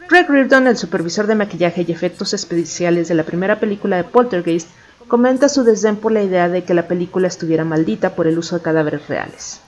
Greg 0.09 0.29
Reardon, 0.29 0.67
el 0.67 0.77
supervisor 0.77 1.27
de 1.27 1.35
maquillaje 1.35 1.87
y 1.87 1.93
efectos 1.93 2.35
especiales 2.35 3.09
de 3.09 3.15
la 3.15 3.23
primera 3.23 3.59
película 3.61 3.97
de 3.97 4.05
Poltergeist, 4.05 4.69
comenta 5.09 5.49
su 5.49 5.65
desdén 5.65 5.97
por 5.97 6.13
la 6.13 6.23
idea 6.23 6.49
de 6.49 6.65
que 6.65 6.75
la 6.75 6.89
película 6.89 7.29
estuviera 7.29 7.65
maldita 7.65 8.15
por 8.15 8.27
el 8.27 8.39
uso 8.39 8.57
de 8.57 8.63
cadáveres 8.63 9.09
reales. 9.09 9.61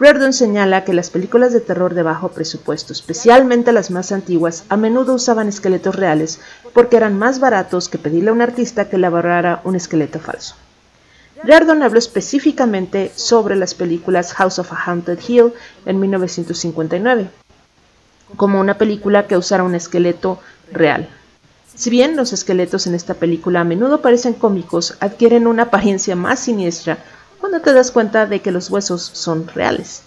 Reardon 0.00 0.32
señala 0.32 0.84
que 0.84 0.92
las 0.92 1.10
películas 1.10 1.52
de 1.52 1.60
terror 1.60 1.94
de 1.94 2.02
bajo 2.02 2.30
presupuesto, 2.30 2.92
especialmente 2.92 3.72
las 3.72 3.90
más 3.90 4.10
antiguas, 4.10 4.64
a 4.68 4.76
menudo 4.76 5.14
usaban 5.14 5.48
esqueletos 5.48 5.94
reales 5.94 6.40
porque 6.72 6.96
eran 6.96 7.16
más 7.16 7.38
baratos 7.38 7.88
que 7.88 7.98
pedirle 7.98 8.30
a 8.30 8.32
un 8.32 8.42
artista 8.42 8.88
que 8.88 8.96
elaborara 8.96 9.60
un 9.62 9.76
esqueleto 9.76 10.18
falso. 10.18 10.56
Reardon 11.46 11.82
habló 11.82 11.98
específicamente 11.98 13.12
sobre 13.16 13.54
las 13.54 13.74
películas 13.74 14.32
House 14.32 14.58
of 14.58 14.72
a 14.72 14.76
Haunted 14.76 15.18
Hill 15.28 15.52
en 15.84 16.00
1959, 16.00 17.28
como 18.36 18.60
una 18.60 18.78
película 18.78 19.26
que 19.26 19.36
usara 19.36 19.62
un 19.62 19.74
esqueleto 19.74 20.40
real. 20.72 21.06
Si 21.74 21.90
bien 21.90 22.16
los 22.16 22.32
esqueletos 22.32 22.86
en 22.86 22.94
esta 22.94 23.12
película 23.12 23.60
a 23.60 23.64
menudo 23.64 24.00
parecen 24.00 24.32
cómicos, 24.32 24.96
adquieren 25.00 25.46
una 25.46 25.64
apariencia 25.64 26.16
más 26.16 26.40
siniestra 26.40 26.96
cuando 27.40 27.60
te 27.60 27.74
das 27.74 27.90
cuenta 27.90 28.24
de 28.24 28.40
que 28.40 28.50
los 28.50 28.70
huesos 28.70 29.02
son 29.02 29.46
reales. 29.46 30.02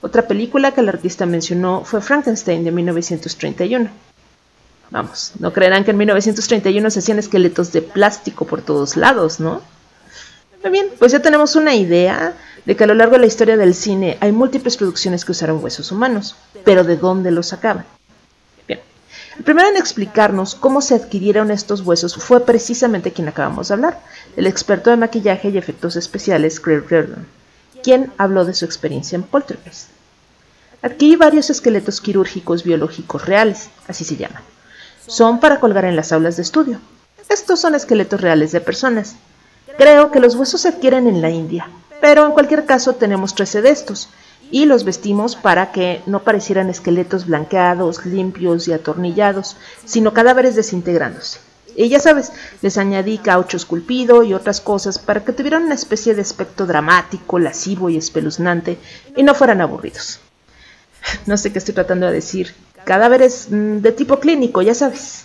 Otra 0.00 0.26
película 0.26 0.72
que 0.72 0.80
el 0.80 0.88
artista 0.88 1.24
mencionó 1.24 1.84
fue 1.84 2.00
Frankenstein 2.00 2.64
de 2.64 2.72
1931. 2.72 3.90
Vamos, 4.90 5.34
no 5.38 5.52
creerán 5.52 5.84
que 5.84 5.92
en 5.92 5.98
1931 5.98 6.90
se 6.90 6.98
hacían 6.98 7.20
esqueletos 7.20 7.70
de 7.70 7.82
plástico 7.82 8.44
por 8.44 8.60
todos 8.62 8.96
lados, 8.96 9.38
¿no? 9.38 9.60
Muy 10.62 10.70
bien, 10.70 10.88
pues 10.98 11.12
ya 11.12 11.20
tenemos 11.20 11.56
una 11.56 11.74
idea 11.74 12.34
de 12.64 12.76
que 12.76 12.84
a 12.84 12.86
lo 12.86 12.94
largo 12.94 13.14
de 13.14 13.20
la 13.20 13.26
historia 13.26 13.56
del 13.56 13.74
cine 13.74 14.18
hay 14.20 14.32
múltiples 14.32 14.76
producciones 14.76 15.24
que 15.24 15.32
usaron 15.32 15.62
huesos 15.62 15.90
humanos, 15.90 16.36
pero 16.64 16.84
¿de 16.84 16.96
dónde 16.96 17.30
los 17.30 17.48
sacaban? 17.48 17.86
El 19.40 19.44
primero 19.44 19.68
en 19.70 19.78
explicarnos 19.78 20.54
cómo 20.54 20.82
se 20.82 20.94
adquirieron 20.94 21.50
estos 21.50 21.80
huesos 21.80 22.14
fue 22.14 22.44
precisamente 22.44 23.10
quien 23.10 23.26
acabamos 23.26 23.68
de 23.68 23.74
hablar, 23.74 24.00
el 24.36 24.46
experto 24.46 24.90
de 24.90 24.98
maquillaje 24.98 25.48
y 25.48 25.56
efectos 25.56 25.96
especiales 25.96 26.60
Craig 26.60 26.84
Reardon, 26.90 27.26
quien 27.82 28.12
habló 28.18 28.44
de 28.44 28.52
su 28.52 28.66
experiencia 28.66 29.16
en 29.16 29.22
Poltergeist. 29.22 29.88
Adquirí 30.82 31.16
varios 31.16 31.48
esqueletos 31.48 32.02
quirúrgicos 32.02 32.64
biológicos 32.64 33.24
reales, 33.24 33.70
así 33.88 34.04
se 34.04 34.16
llaman. 34.16 34.42
Son 35.06 35.40
para 35.40 35.58
colgar 35.58 35.86
en 35.86 35.96
las 35.96 36.12
aulas 36.12 36.36
de 36.36 36.42
estudio. 36.42 36.78
Estos 37.30 37.60
son 37.60 37.74
esqueletos 37.74 38.20
reales 38.20 38.52
de 38.52 38.60
personas. 38.60 39.14
Creo 39.78 40.10
que 40.10 40.20
los 40.20 40.36
huesos 40.36 40.60
se 40.62 40.68
adquieren 40.68 41.06
en 41.06 41.22
la 41.22 41.30
India, 41.30 41.68
pero 42.00 42.26
en 42.26 42.32
cualquier 42.32 42.66
caso 42.66 42.94
tenemos 42.94 43.34
13 43.34 43.62
de 43.62 43.70
estos, 43.70 44.08
y 44.50 44.66
los 44.66 44.84
vestimos 44.84 45.36
para 45.36 45.72
que 45.72 46.02
no 46.06 46.22
parecieran 46.22 46.70
esqueletos 46.70 47.26
blanqueados, 47.26 48.04
limpios 48.04 48.68
y 48.68 48.72
atornillados, 48.72 49.56
sino 49.84 50.12
cadáveres 50.12 50.56
desintegrándose. 50.56 51.38
Y 51.76 51.88
ya 51.88 52.00
sabes, 52.00 52.32
les 52.62 52.76
añadí 52.78 53.18
caucho 53.18 53.56
esculpido 53.56 54.22
y 54.22 54.34
otras 54.34 54.60
cosas 54.60 54.98
para 54.98 55.24
que 55.24 55.32
tuvieran 55.32 55.64
una 55.64 55.74
especie 55.74 56.14
de 56.14 56.22
aspecto 56.22 56.66
dramático, 56.66 57.38
lascivo 57.38 57.88
y 57.88 57.96
espeluznante 57.96 58.76
y 59.16 59.22
no 59.22 59.34
fueran 59.34 59.60
aburridos. 59.60 60.20
No 61.26 61.38
sé 61.38 61.50
qué 61.50 61.58
estoy 61.58 61.74
tratando 61.74 62.06
de 62.06 62.12
decir. 62.12 62.54
Cadáveres 62.84 63.46
mm, 63.50 63.78
de 63.78 63.92
tipo 63.92 64.20
clínico, 64.20 64.60
ya 64.60 64.74
sabes. 64.74 65.24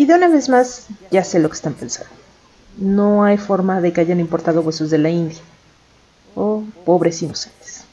Y 0.00 0.06
de 0.06 0.14
una 0.14 0.28
vez 0.28 0.48
más, 0.48 0.86
ya 1.10 1.22
sé 1.24 1.38
lo 1.40 1.50
que 1.50 1.56
están 1.56 1.74
pensando. 1.74 2.10
No 2.78 3.22
hay 3.22 3.36
forma 3.36 3.82
de 3.82 3.92
que 3.92 4.00
hayan 4.00 4.18
importado 4.18 4.62
huesos 4.62 4.88
de 4.88 4.96
la 4.96 5.10
India. 5.10 5.36
Oh, 6.34 6.64
pobres 6.86 7.20
inocentes. 7.20 7.84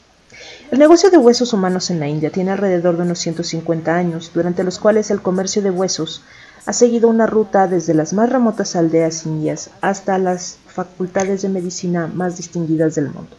El 0.70 0.78
negocio 0.78 1.10
de 1.10 1.18
huesos 1.18 1.52
humanos 1.52 1.90
en 1.90 2.00
la 2.00 2.08
India 2.08 2.30
tiene 2.30 2.52
alrededor 2.52 2.96
de 2.96 3.02
unos 3.02 3.18
150 3.18 3.94
años, 3.94 4.30
durante 4.32 4.64
los 4.64 4.78
cuales 4.78 5.10
el 5.10 5.20
comercio 5.20 5.60
de 5.60 5.70
huesos 5.70 6.22
ha 6.64 6.72
seguido 6.72 7.10
una 7.10 7.26
ruta 7.26 7.68
desde 7.68 7.92
las 7.92 8.14
más 8.14 8.30
remotas 8.30 8.74
aldeas 8.74 9.26
indias 9.26 9.68
hasta 9.82 10.16
las 10.16 10.56
facultades 10.66 11.42
de 11.42 11.50
medicina 11.50 12.06
más 12.06 12.38
distinguidas 12.38 12.94
del 12.94 13.10
mundo. 13.10 13.36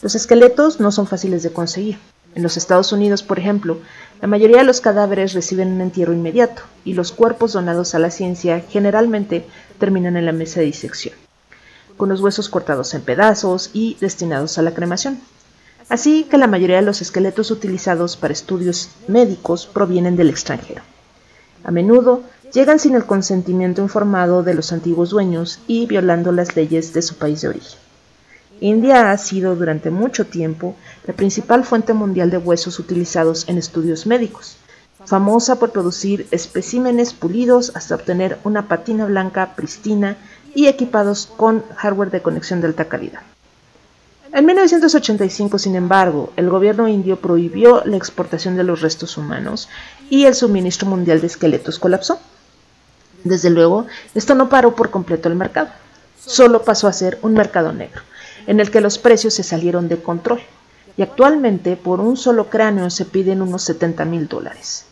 Los 0.00 0.14
esqueletos 0.14 0.78
no 0.78 0.92
son 0.92 1.08
fáciles 1.08 1.42
de 1.42 1.52
conseguir. 1.52 1.98
En 2.34 2.42
los 2.42 2.56
Estados 2.56 2.92
Unidos, 2.92 3.22
por 3.22 3.38
ejemplo, 3.38 3.78
la 4.20 4.28
mayoría 4.28 4.58
de 4.58 4.64
los 4.64 4.80
cadáveres 4.80 5.32
reciben 5.32 5.72
un 5.72 5.80
entierro 5.80 6.12
inmediato 6.12 6.62
y 6.84 6.94
los 6.94 7.10
cuerpos 7.10 7.54
donados 7.54 7.94
a 7.94 7.98
la 7.98 8.10
ciencia 8.10 8.60
generalmente 8.68 9.46
terminan 9.78 10.16
en 10.16 10.26
la 10.26 10.32
mesa 10.32 10.60
de 10.60 10.66
disección, 10.66 11.14
con 11.96 12.08
los 12.08 12.20
huesos 12.20 12.48
cortados 12.48 12.94
en 12.94 13.02
pedazos 13.02 13.70
y 13.72 13.96
destinados 14.00 14.58
a 14.58 14.62
la 14.62 14.74
cremación. 14.74 15.18
Así 15.88 16.24
que 16.24 16.38
la 16.38 16.46
mayoría 16.46 16.76
de 16.76 16.82
los 16.82 17.02
esqueletos 17.02 17.50
utilizados 17.50 18.16
para 18.16 18.32
estudios 18.32 18.90
médicos 19.08 19.66
provienen 19.66 20.16
del 20.16 20.30
extranjero. 20.30 20.82
A 21.64 21.72
menudo 21.72 22.22
llegan 22.52 22.78
sin 22.78 22.94
el 22.94 23.06
consentimiento 23.06 23.82
informado 23.82 24.42
de 24.44 24.54
los 24.54 24.72
antiguos 24.72 25.10
dueños 25.10 25.58
y 25.66 25.86
violando 25.86 26.30
las 26.30 26.54
leyes 26.54 26.92
de 26.92 27.02
su 27.02 27.16
país 27.16 27.40
de 27.40 27.48
origen. 27.48 27.89
India 28.60 29.10
ha 29.10 29.18
sido 29.18 29.56
durante 29.56 29.90
mucho 29.90 30.26
tiempo 30.26 30.76
la 31.06 31.14
principal 31.14 31.64
fuente 31.64 31.94
mundial 31.94 32.30
de 32.30 32.38
huesos 32.38 32.78
utilizados 32.78 33.48
en 33.48 33.58
estudios 33.58 34.06
médicos, 34.06 34.56
famosa 35.04 35.58
por 35.58 35.70
producir 35.70 36.26
especímenes 36.30 37.14
pulidos 37.14 37.72
hasta 37.74 37.94
obtener 37.94 38.38
una 38.44 38.68
patina 38.68 39.06
blanca 39.06 39.54
pristina 39.56 40.16
y 40.54 40.66
equipados 40.66 41.26
con 41.26 41.64
hardware 41.76 42.10
de 42.10 42.22
conexión 42.22 42.60
de 42.60 42.68
alta 42.68 42.84
calidad. 42.84 43.22
En 44.32 44.46
1985, 44.46 45.58
sin 45.58 45.74
embargo, 45.74 46.32
el 46.36 46.48
gobierno 46.48 46.86
indio 46.86 47.16
prohibió 47.16 47.82
la 47.84 47.96
exportación 47.96 48.56
de 48.56 48.62
los 48.62 48.80
restos 48.80 49.16
humanos 49.16 49.68
y 50.08 50.26
el 50.26 50.34
suministro 50.34 50.86
mundial 50.86 51.20
de 51.20 51.26
esqueletos 51.26 51.80
colapsó. 51.80 52.20
Desde 53.24 53.50
luego, 53.50 53.86
esto 54.14 54.36
no 54.36 54.48
paró 54.48 54.76
por 54.76 54.90
completo 54.90 55.28
el 55.28 55.34
mercado, 55.34 55.70
solo 56.24 56.62
pasó 56.62 56.86
a 56.86 56.92
ser 56.92 57.18
un 57.22 57.34
mercado 57.34 57.72
negro, 57.72 58.02
en 58.46 58.60
el 58.60 58.70
que 58.70 58.80
los 58.80 58.98
precios 58.98 59.34
se 59.34 59.42
salieron 59.42 59.88
de 59.88 60.02
control, 60.02 60.40
y 60.96 61.02
actualmente 61.02 61.76
por 61.76 62.00
un 62.00 62.16
solo 62.16 62.50
cráneo 62.50 62.90
se 62.90 63.04
piden 63.04 63.42
unos 63.42 63.62
70 63.62 64.04
mil 64.04 64.28
dólares. 64.28 64.86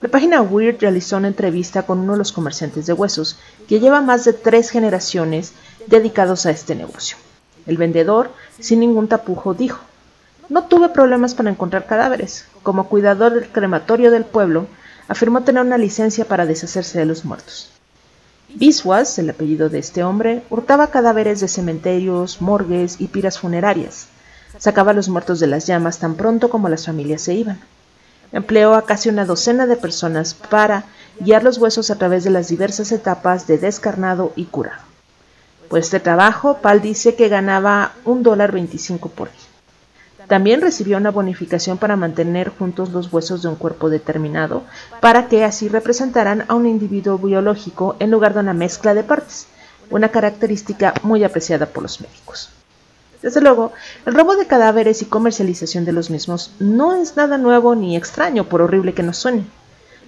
La 0.00 0.08
página 0.08 0.40
Weird 0.40 0.80
realizó 0.80 1.16
una 1.16 1.28
entrevista 1.28 1.82
con 1.82 1.98
uno 1.98 2.12
de 2.12 2.18
los 2.18 2.30
comerciantes 2.30 2.86
de 2.86 2.92
huesos, 2.92 3.36
que 3.68 3.80
lleva 3.80 4.00
más 4.00 4.24
de 4.24 4.32
tres 4.32 4.70
generaciones 4.70 5.52
dedicados 5.88 6.46
a 6.46 6.50
este 6.50 6.76
negocio. 6.76 7.16
El 7.66 7.76
vendedor, 7.76 8.30
sin 8.60 8.80
ningún 8.80 9.08
tapujo, 9.08 9.54
dijo, 9.54 9.80
no 10.48 10.64
tuve 10.64 10.88
problemas 10.88 11.34
para 11.34 11.50
encontrar 11.50 11.86
cadáveres. 11.86 12.46
Como 12.62 12.88
cuidador 12.88 13.34
del 13.34 13.48
crematorio 13.48 14.10
del 14.10 14.24
pueblo, 14.24 14.66
afirmó 15.08 15.42
tener 15.42 15.62
una 15.62 15.78
licencia 15.78 16.24
para 16.26 16.46
deshacerse 16.46 16.98
de 16.98 17.04
los 17.04 17.24
muertos. 17.24 17.70
Biswas, 18.54 19.18
el 19.18 19.28
apellido 19.28 19.68
de 19.68 19.78
este 19.78 20.02
hombre, 20.02 20.42
hurtaba 20.48 20.86
cadáveres 20.86 21.40
de 21.40 21.48
cementerios, 21.48 22.40
morgues 22.40 22.96
y 22.98 23.08
piras 23.08 23.38
funerarias. 23.38 24.08
Sacaba 24.56 24.92
a 24.92 24.94
los 24.94 25.10
muertos 25.10 25.38
de 25.38 25.46
las 25.46 25.66
llamas 25.66 25.98
tan 25.98 26.14
pronto 26.14 26.48
como 26.48 26.70
las 26.70 26.86
familias 26.86 27.20
se 27.22 27.34
iban. 27.34 27.60
Empleó 28.32 28.74
a 28.74 28.86
casi 28.86 29.10
una 29.10 29.26
docena 29.26 29.66
de 29.66 29.76
personas 29.76 30.32
para 30.32 30.84
guiar 31.20 31.44
los 31.44 31.58
huesos 31.58 31.90
a 31.90 31.96
través 31.96 32.24
de 32.24 32.30
las 32.30 32.48
diversas 32.48 32.90
etapas 32.90 33.46
de 33.46 33.58
descarnado 33.58 34.32
y 34.34 34.46
curado. 34.46 34.82
Por 35.68 35.78
este 35.78 36.00
trabajo, 36.00 36.58
Pal 36.62 36.80
dice 36.80 37.14
que 37.14 37.28
ganaba 37.28 37.92
un 38.06 38.22
dólar 38.22 38.52
veinticinco 38.52 39.10
por 39.10 39.30
día. 39.30 39.47
También 40.28 40.60
recibió 40.60 40.98
una 40.98 41.10
bonificación 41.10 41.78
para 41.78 41.96
mantener 41.96 42.50
juntos 42.50 42.92
los 42.92 43.10
huesos 43.10 43.40
de 43.40 43.48
un 43.48 43.56
cuerpo 43.56 43.88
determinado, 43.88 44.62
para 45.00 45.26
que 45.26 45.42
así 45.42 45.68
representaran 45.68 46.44
a 46.48 46.54
un 46.54 46.66
individuo 46.66 47.16
biológico 47.16 47.96
en 47.98 48.10
lugar 48.10 48.34
de 48.34 48.40
una 48.40 48.52
mezcla 48.52 48.92
de 48.92 49.04
partes, 49.04 49.46
una 49.88 50.10
característica 50.10 50.92
muy 51.02 51.24
apreciada 51.24 51.64
por 51.64 51.82
los 51.82 52.02
médicos. 52.02 52.50
Desde 53.22 53.40
luego, 53.40 53.72
el 54.04 54.14
robo 54.14 54.36
de 54.36 54.46
cadáveres 54.46 55.00
y 55.00 55.06
comercialización 55.06 55.86
de 55.86 55.92
los 55.92 56.10
mismos 56.10 56.52
no 56.58 56.94
es 56.94 57.16
nada 57.16 57.38
nuevo 57.38 57.74
ni 57.74 57.96
extraño, 57.96 58.44
por 58.44 58.60
horrible 58.60 58.92
que 58.92 59.02
nos 59.02 59.16
suene. 59.16 59.46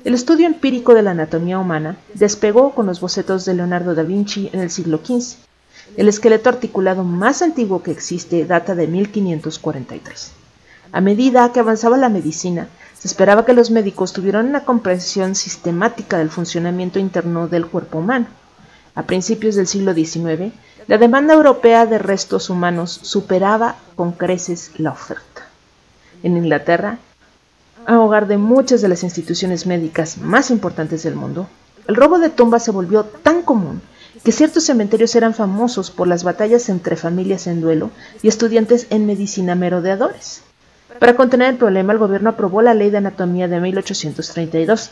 El 0.04 0.12
estudio 0.12 0.46
empírico 0.46 0.92
de 0.92 1.02
la 1.02 1.12
anatomía 1.12 1.58
humana 1.58 1.96
despegó 2.12 2.74
con 2.74 2.86
los 2.86 3.00
bocetos 3.00 3.46
de 3.46 3.54
Leonardo 3.54 3.94
da 3.94 4.02
Vinci 4.02 4.50
en 4.52 4.60
el 4.60 4.70
siglo 4.70 5.00
XV 5.02 5.49
el 5.96 6.08
esqueleto 6.08 6.48
articulado 6.48 7.04
más 7.04 7.42
antiguo 7.42 7.82
que 7.82 7.90
existe 7.90 8.44
data 8.44 8.74
de 8.74 8.86
1543. 8.86 10.32
A 10.92 11.00
medida 11.00 11.52
que 11.52 11.60
avanzaba 11.60 11.96
la 11.96 12.08
medicina, 12.08 12.68
se 12.98 13.08
esperaba 13.08 13.44
que 13.44 13.54
los 13.54 13.70
médicos 13.70 14.12
tuvieran 14.12 14.46
una 14.46 14.64
comprensión 14.64 15.34
sistemática 15.34 16.18
del 16.18 16.30
funcionamiento 16.30 16.98
interno 16.98 17.48
del 17.48 17.66
cuerpo 17.66 17.98
humano. 17.98 18.26
A 18.94 19.04
principios 19.04 19.54
del 19.54 19.66
siglo 19.66 19.94
XIX, 19.94 20.52
la 20.86 20.98
demanda 20.98 21.34
europea 21.34 21.86
de 21.86 21.98
restos 21.98 22.50
humanos 22.50 22.98
superaba 23.02 23.76
con 23.94 24.12
creces 24.12 24.72
la 24.78 24.90
oferta. 24.90 25.46
En 26.22 26.36
Inglaterra, 26.36 26.98
a 27.86 27.98
hogar 27.98 28.26
de 28.26 28.36
muchas 28.36 28.82
de 28.82 28.88
las 28.88 29.02
instituciones 29.02 29.66
médicas 29.66 30.18
más 30.18 30.50
importantes 30.50 31.02
del 31.02 31.14
mundo, 31.14 31.48
el 31.86 31.96
robo 31.96 32.18
de 32.18 32.28
tumbas 32.28 32.64
se 32.64 32.70
volvió 32.70 33.04
tan 33.04 33.42
común 33.42 33.80
que 34.24 34.32
ciertos 34.32 34.64
cementerios 34.64 35.14
eran 35.14 35.34
famosos 35.34 35.90
por 35.90 36.06
las 36.06 36.24
batallas 36.24 36.68
entre 36.68 36.96
familias 36.96 37.46
en 37.46 37.60
duelo 37.60 37.90
y 38.22 38.28
estudiantes 38.28 38.86
en 38.90 39.06
medicina 39.06 39.54
merodeadores. 39.54 40.42
Para 40.98 41.16
contener 41.16 41.50
el 41.50 41.56
problema, 41.56 41.92
el 41.92 41.98
gobierno 41.98 42.30
aprobó 42.30 42.60
la 42.60 42.74
Ley 42.74 42.90
de 42.90 42.98
Anatomía 42.98 43.48
de 43.48 43.60
1832, 43.60 44.90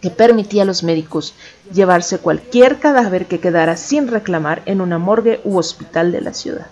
que 0.00 0.10
permitía 0.10 0.62
a 0.62 0.66
los 0.66 0.82
médicos 0.82 1.34
llevarse 1.72 2.18
cualquier 2.18 2.78
cadáver 2.78 3.26
que 3.26 3.40
quedara 3.40 3.76
sin 3.76 4.08
reclamar 4.08 4.62
en 4.66 4.80
una 4.80 4.98
morgue 4.98 5.40
u 5.44 5.58
hospital 5.58 6.12
de 6.12 6.20
la 6.20 6.32
ciudad. 6.32 6.66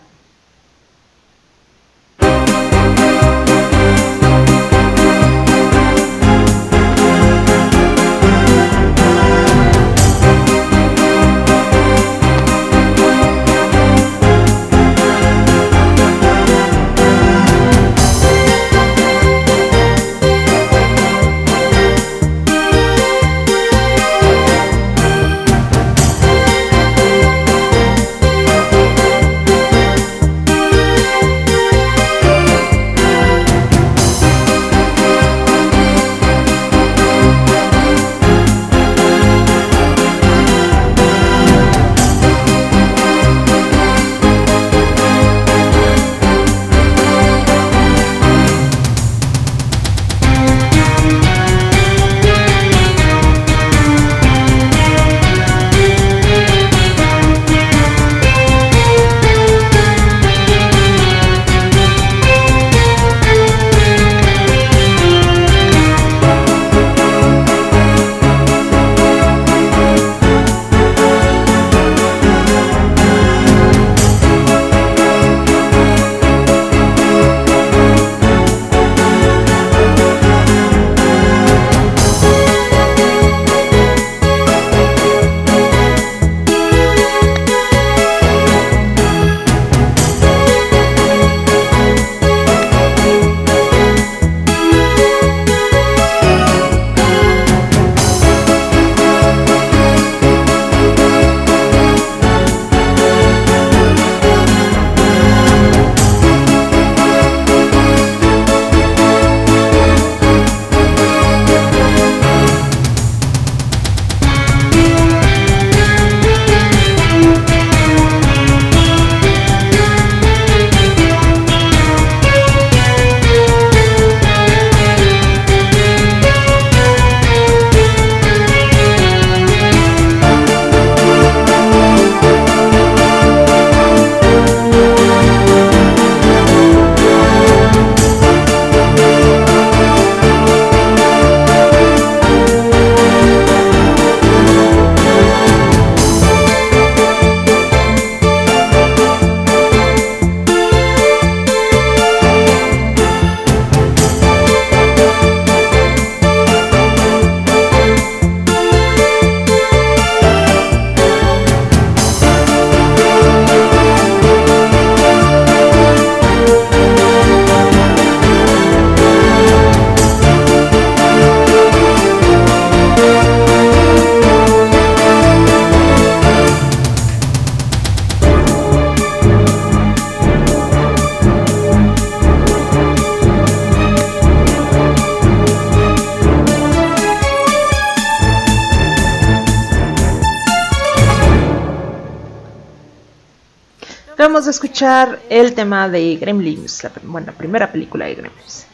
A 194.49 194.51
escuchar 194.51 195.21
el 195.29 195.55
tema 195.55 195.89
de 195.89 196.17
Gremlins, 196.17 196.83
la, 196.83 196.91
bueno, 197.05 197.33
primera 197.33 197.71
película 197.71 198.07
de 198.07 198.15
Gremlins. 198.15 198.67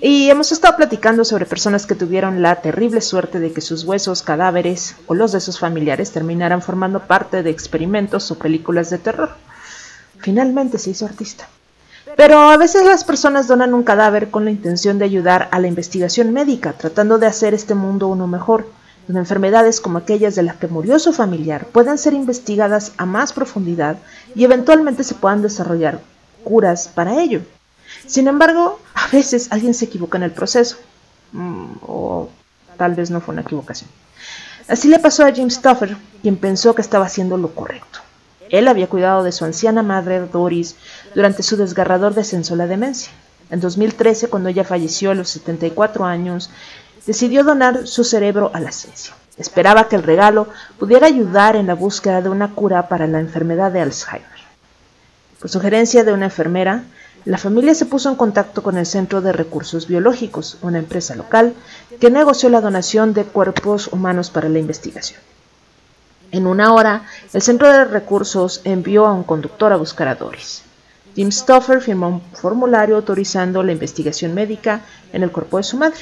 Y 0.00 0.28
hemos 0.28 0.52
estado 0.52 0.76
platicando 0.76 1.24
sobre 1.24 1.46
personas 1.46 1.86
que 1.86 1.94
tuvieron 1.94 2.42
la 2.42 2.56
terrible 2.56 3.00
suerte 3.00 3.40
de 3.40 3.52
que 3.52 3.62
sus 3.62 3.84
huesos, 3.84 4.22
cadáveres 4.22 4.96
o 5.06 5.14
los 5.14 5.32
de 5.32 5.40
sus 5.40 5.58
familiares 5.58 6.12
terminaran 6.12 6.60
formando 6.60 7.00
parte 7.00 7.42
de 7.42 7.50
experimentos 7.50 8.30
o 8.30 8.38
películas 8.38 8.90
de 8.90 8.98
terror. 8.98 9.30
Finalmente 10.18 10.78
se 10.78 10.90
hizo 10.90 11.06
artista. 11.06 11.48
Pero 12.16 12.50
a 12.50 12.56
veces 12.56 12.84
las 12.84 13.04
personas 13.04 13.48
donan 13.48 13.74
un 13.74 13.82
cadáver 13.84 14.30
con 14.30 14.44
la 14.44 14.50
intención 14.50 14.98
de 14.98 15.06
ayudar 15.06 15.48
a 15.50 15.58
la 15.58 15.66
investigación 15.66 16.32
médica, 16.32 16.72
tratando 16.74 17.18
de 17.18 17.26
hacer 17.26 17.54
este 17.54 17.74
mundo 17.74 18.08
uno 18.08 18.26
mejor, 18.26 18.68
donde 19.06 19.20
enfermedades 19.20 19.80
como 19.80 19.98
aquellas 19.98 20.34
de 20.34 20.42
las 20.42 20.56
que 20.56 20.68
murió 20.68 20.98
su 20.98 21.12
familiar 21.12 21.66
puedan 21.66 21.98
ser 21.98 22.12
investigadas 22.14 22.92
a 22.96 23.06
más 23.06 23.32
profundidad 23.32 23.98
y 24.34 24.44
eventualmente 24.44 25.04
se 25.04 25.14
puedan 25.14 25.42
desarrollar 25.42 26.00
curas 26.44 26.88
para 26.88 27.20
ello. 27.20 27.42
Sin 28.06 28.28
embargo, 28.28 28.80
a 28.94 29.08
veces 29.08 29.48
alguien 29.50 29.74
se 29.74 29.86
equivoca 29.86 30.18
en 30.18 30.24
el 30.24 30.32
proceso. 30.32 30.76
Mm, 31.32 31.66
o 31.82 32.28
tal 32.76 32.94
vez 32.94 33.10
no 33.10 33.20
fue 33.20 33.32
una 33.32 33.42
equivocación. 33.42 33.90
Así 34.68 34.88
le 34.88 34.98
pasó 34.98 35.24
a 35.24 35.32
James 35.34 35.54
Stoffer, 35.54 35.96
quien 36.22 36.36
pensó 36.36 36.74
que 36.74 36.82
estaba 36.82 37.06
haciendo 37.06 37.36
lo 37.36 37.54
correcto. 37.54 38.00
Él 38.50 38.68
había 38.68 38.88
cuidado 38.88 39.22
de 39.22 39.32
su 39.32 39.44
anciana 39.44 39.82
madre 39.82 40.20
Doris 40.20 40.76
durante 41.14 41.42
su 41.42 41.56
desgarrador 41.56 42.14
descenso 42.14 42.54
a 42.54 42.56
la 42.56 42.66
demencia. 42.66 43.12
En 43.50 43.60
2013, 43.60 44.28
cuando 44.28 44.48
ella 44.48 44.64
falleció 44.64 45.12
a 45.12 45.14
los 45.14 45.28
74 45.30 46.04
años, 46.04 46.50
decidió 47.06 47.44
donar 47.44 47.86
su 47.86 48.04
cerebro 48.04 48.50
a 48.52 48.60
la 48.60 48.72
ciencia. 48.72 49.14
Esperaba 49.36 49.88
que 49.88 49.96
el 49.96 50.02
regalo 50.02 50.48
pudiera 50.78 51.06
ayudar 51.06 51.56
en 51.56 51.66
la 51.66 51.74
búsqueda 51.74 52.22
de 52.22 52.28
una 52.28 52.54
cura 52.54 52.88
para 52.88 53.06
la 53.06 53.20
enfermedad 53.20 53.70
de 53.70 53.80
Alzheimer. 53.80 54.26
Por 55.38 55.50
sugerencia 55.50 56.04
de 56.04 56.12
una 56.12 56.26
enfermera, 56.26 56.84
la 57.26 57.38
familia 57.38 57.74
se 57.74 57.86
puso 57.86 58.08
en 58.08 58.16
contacto 58.16 58.62
con 58.62 58.78
el 58.78 58.86
Centro 58.86 59.20
de 59.20 59.32
Recursos 59.32 59.86
Biológicos, 59.86 60.58
una 60.62 60.78
empresa 60.78 61.14
local, 61.14 61.54
que 62.00 62.10
negoció 62.10 62.48
la 62.48 62.60
donación 62.60 63.14
de 63.14 63.24
cuerpos 63.24 63.88
humanos 63.88 64.30
para 64.30 64.48
la 64.48 64.58
investigación. 64.58 65.20
En 66.32 66.46
una 66.46 66.72
hora, 66.72 67.04
el 67.32 67.42
Centro 67.42 67.70
de 67.70 67.84
Recursos 67.84 68.60
envió 68.64 69.06
a 69.06 69.12
un 69.12 69.24
conductor 69.24 69.72
a 69.72 69.76
buscar 69.76 70.08
a 70.08 70.14
Doris. 70.14 70.62
Jim 71.14 71.30
Stoffer 71.30 71.80
firmó 71.80 72.08
un 72.08 72.20
formulario 72.20 72.96
autorizando 72.96 73.62
la 73.62 73.72
investigación 73.72 74.34
médica 74.34 74.82
en 75.12 75.22
el 75.22 75.30
cuerpo 75.30 75.56
de 75.56 75.62
su 75.62 75.76
madre. 75.76 76.00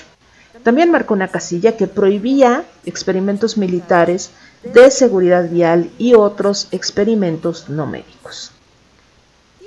También 0.64 0.90
marcó 0.90 1.14
una 1.14 1.28
casilla 1.28 1.76
que 1.76 1.86
prohibía 1.86 2.64
experimentos 2.86 3.56
militares 3.56 4.30
de 4.64 4.90
seguridad 4.90 5.48
vial 5.48 5.90
y 5.98 6.14
otros 6.14 6.68
experimentos 6.72 7.68
no 7.68 7.86
médicos. 7.86 8.50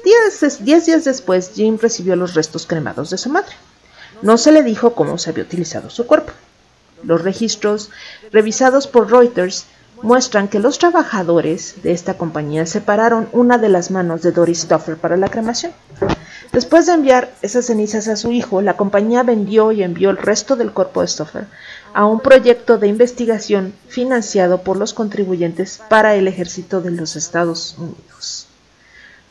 Diez, 0.04 0.86
días 0.86 1.06
después, 1.06 1.52
Jim 1.54 1.78
recibió 1.80 2.16
los 2.16 2.34
restos 2.34 2.66
cremados 2.66 3.10
de 3.12 3.18
su 3.18 3.30
madre. 3.30 3.54
No 4.22 4.38
se 4.38 4.52
le 4.52 4.64
dijo 4.64 4.96
cómo 4.96 5.18
se 5.18 5.30
había 5.30 5.44
utilizado 5.44 5.90
su 5.90 6.08
cuerpo. 6.08 6.32
Los 7.04 7.22
registros 7.22 7.92
revisados 8.32 8.88
por 8.88 9.12
Reuters 9.12 9.66
muestran 10.02 10.48
que 10.48 10.60
los 10.60 10.80
trabajadores 10.80 11.84
de 11.84 11.92
esta 11.92 12.16
compañía 12.16 12.66
separaron 12.66 13.30
una 13.34 13.58
de 13.58 13.70
las 13.70 13.92
manos 13.92 14.22
de 14.24 14.32
Doris 14.32 14.62
Stoffer 14.62 14.98
para 14.98 15.18
la 15.18 15.30
cremación. 15.30 15.74
Después 16.58 16.88
de 16.88 16.94
enviar 16.94 17.32
esas 17.44 17.68
cenizas 17.68 18.08
a 18.08 18.16
su 18.16 18.32
hijo, 18.32 18.64
la 18.64 18.76
compañía 18.76 19.22
vendió 19.22 19.72
y 19.72 19.84
envió 19.84 20.10
el 20.10 20.18
resto 20.18 20.56
del 20.56 20.72
cuerpo 20.72 21.02
de 21.02 21.08
Stoffer 21.08 21.46
a 21.94 22.08
un 22.08 22.20
proyecto 22.20 22.80
de 22.80 22.88
investigación 22.88 23.76
financiado 23.90 24.64
por 24.64 24.76
los 24.76 24.96
contribuyentes 24.96 25.80
para 25.88 26.16
el 26.16 26.28
ejército 26.28 26.82
de 26.82 26.90
los 26.90 27.16
Estados 27.16 27.76
Unidos. 27.78 28.48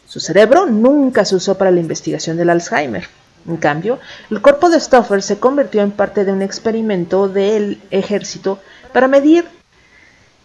Su 0.06 0.20
cerebro 0.20 0.66
nunca 0.66 1.24
se 1.24 1.34
usó 1.34 1.58
para 1.58 1.72
la 1.72 1.80
investigación 1.80 2.36
del 2.36 2.48
Alzheimer. 2.48 3.08
En 3.48 3.56
cambio, 3.56 3.98
el 4.30 4.40
cuerpo 4.40 4.70
de 4.70 4.78
Stoffer 4.78 5.20
se 5.20 5.40
convirtió 5.40 5.82
en 5.82 5.90
parte 5.90 6.24
de 6.24 6.30
un 6.30 6.42
experimento 6.42 7.28
del 7.28 7.82
ejército 7.90 8.60
para 8.92 9.08
medir 9.08 9.48